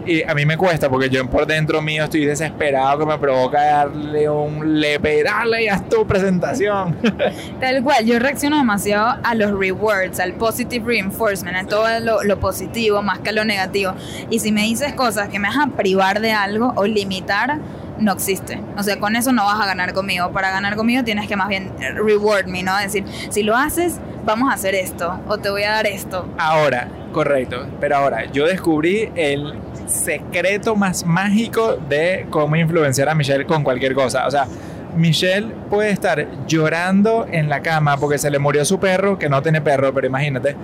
[0.05, 3.61] Y a mí me cuesta porque yo por dentro mío estoy desesperado que me provoca
[3.61, 6.97] darle un lepe, dale, haz tu presentación.
[7.59, 12.39] Tal cual, yo reacciono demasiado a los rewards, al positive reinforcement, a todo lo, lo
[12.39, 13.93] positivo más que a lo negativo.
[14.29, 17.59] Y si me dices cosas que me vas a privar de algo o limitar,
[17.99, 18.59] no existe.
[18.77, 20.31] O sea, con eso no vas a ganar conmigo.
[20.31, 22.77] Para ganar conmigo tienes que más bien reward me, ¿no?
[22.77, 26.27] Decir, si lo haces, vamos a hacer esto o te voy a dar esto.
[26.37, 29.53] Ahora, correcto, pero ahora yo descubrí el
[29.85, 34.25] secreto más mágico de cómo influenciar a Michelle con cualquier cosa.
[34.27, 34.47] O sea,
[34.95, 39.41] Michelle puede estar llorando en la cama porque se le murió su perro, que no
[39.41, 40.55] tiene perro, pero imagínate.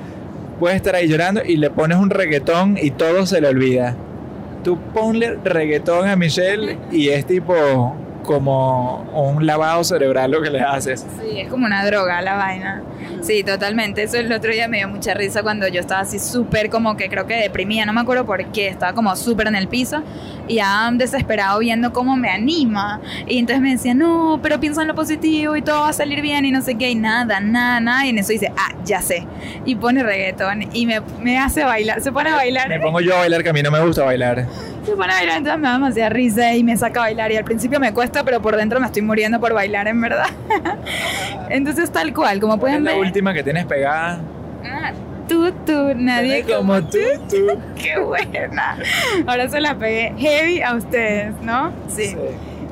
[0.59, 3.95] Puede estar ahí llorando y le pones un reggaetón y todo se le olvida.
[4.63, 10.61] Tú ponle reggaetón a Michelle y es tipo como un lavado cerebral lo que le
[10.61, 11.05] haces.
[11.19, 12.83] Sí, es como una droga la vaina.
[13.21, 14.03] Sí, totalmente.
[14.03, 17.09] Eso el otro día me dio mucha risa cuando yo estaba así súper como que
[17.09, 20.03] creo que deprimida, no me acuerdo por qué, estaba como súper en el piso
[20.47, 23.01] y Adam desesperado viendo cómo me anima.
[23.27, 26.21] Y entonces me decía, no, pero piensa en lo positivo y todo va a salir
[26.21, 28.05] bien y no sé qué, y nada, nada, nada.
[28.05, 29.27] Y en eso dice, ah, ya sé.
[29.65, 32.69] Y pone reggaetón y me, me hace bailar, se pone a bailar.
[32.69, 34.45] Me pongo yo a bailar que a mí no me gusta bailar.
[34.89, 37.31] Se pone a bailar, entonces me da demasiada risa y me saca a bailar.
[37.31, 40.25] Y al principio me cuesta, pero por dentro me estoy muriendo por bailar, en verdad.
[41.49, 42.99] entonces, tal cual, como ¿Cuál es pueden la ver.
[43.01, 44.19] última que tienes pegada?
[44.65, 44.91] Ah,
[45.27, 46.97] tú, tú, nadie como tú.
[47.29, 47.59] tú.
[47.81, 48.77] Qué buena.
[49.27, 51.71] Ahora se la pegué heavy a ustedes, ¿no?
[51.87, 52.15] Sí.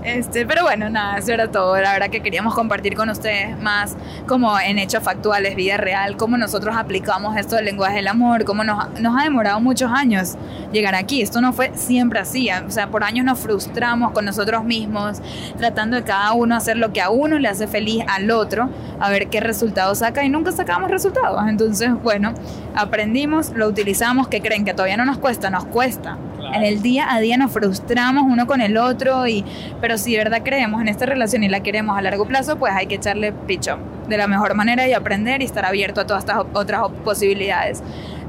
[0.07, 1.75] Este, pero bueno, nada, eso era todo.
[1.81, 6.37] La verdad que queríamos compartir con ustedes más como en hechos factuales, vida real, cómo
[6.37, 10.37] nosotros aplicamos esto del lenguaje del amor, cómo nos, nos ha demorado muchos años
[10.71, 11.21] llegar aquí.
[11.21, 12.49] Esto no fue siempre así.
[12.65, 15.21] O sea, por años nos frustramos con nosotros mismos,
[15.57, 18.69] tratando de cada uno hacer lo que a uno le hace feliz al otro,
[19.01, 21.43] a ver qué resultados saca y nunca sacamos resultados.
[21.49, 22.33] Entonces, bueno,
[22.75, 26.17] aprendimos, lo utilizamos, que creen que todavía no nos cuesta, nos cuesta.
[26.53, 29.43] En el día a día nos frustramos uno con el otro, y,
[29.81, 32.73] pero si de verdad creemos en esta relación y la queremos a largo plazo, pues
[32.75, 33.77] hay que echarle picho
[34.07, 37.83] de la mejor manera y aprender y estar abierto a todas estas otras posibilidades.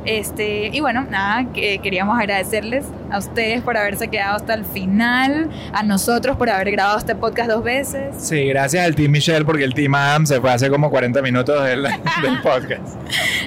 [0.08, 5.50] Este, y bueno, nada, que queríamos agradecerles a ustedes por haberse quedado hasta el final,
[5.74, 8.16] a nosotros por haber grabado este podcast dos veces.
[8.18, 11.62] Sí, gracias al Team Michelle porque el Team Adam se fue hace como 40 minutos
[11.62, 11.82] del,
[12.22, 12.96] del podcast.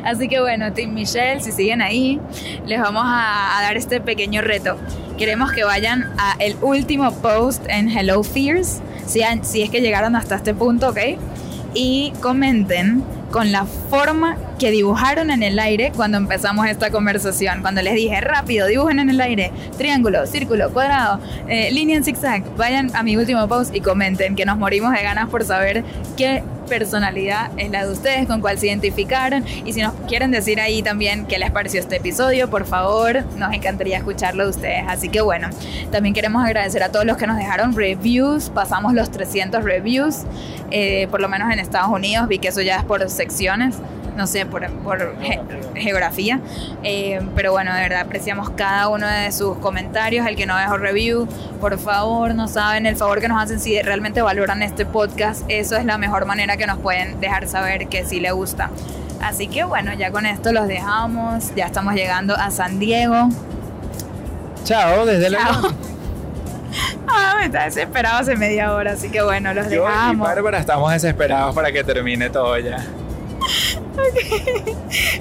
[0.03, 2.19] Así que bueno, Team Michelle, si siguen ahí,
[2.67, 4.77] les vamos a, a dar este pequeño reto.
[5.17, 10.15] Queremos que vayan a el último post en Hello Fears, si, si es que llegaron
[10.15, 10.99] hasta este punto, ¿ok?
[11.73, 17.61] y comenten con la forma que dibujaron en el aire cuando empezamos esta conversación.
[17.61, 22.43] Cuando les dije, rápido, dibujen en el aire, triángulo, círculo, cuadrado, eh, línea en zigzag.
[22.57, 25.83] Vayan a mi último post y comenten, que nos morimos de ganas por saber
[26.17, 29.43] qué personalidad es la de ustedes, con cuál se identificaron.
[29.65, 33.53] Y si nos quieren decir ahí también qué les pareció este episodio, por favor, nos
[33.53, 34.85] encantaría escucharlo de ustedes.
[34.87, 35.49] Así que bueno,
[35.91, 38.49] también queremos agradecer a todos los que nos dejaron reviews.
[38.49, 40.19] Pasamos los 300 reviews,
[40.71, 42.29] eh, por lo menos en Estados Unidos.
[42.29, 43.75] Vi que eso ya es por secciones
[44.21, 45.15] no sé, por, por
[45.73, 46.39] geografía.
[46.83, 50.27] Eh, pero bueno, de verdad apreciamos cada uno de sus comentarios.
[50.27, 51.27] El que no dejó review,
[51.59, 55.41] por favor, no saben el favor que nos hacen si realmente valoran este podcast.
[55.47, 58.69] Eso es la mejor manera que nos pueden dejar saber que sí le gusta.
[59.23, 61.55] Así que bueno, ya con esto los dejamos.
[61.55, 63.27] Ya estamos llegando a San Diego.
[64.65, 65.39] Chao, desde la...
[67.13, 70.25] Ah, me está desesperado hace media hora, así que bueno, los Yo y dejamos.
[70.25, 72.85] Bárbara estamos desesperados para que termine todo ya.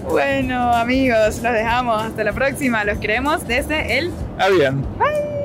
[0.09, 2.03] Bueno, amigos, los dejamos.
[2.03, 2.85] Hasta la próxima.
[2.85, 4.85] Los queremos desde el Avión.
[4.99, 5.39] Bye.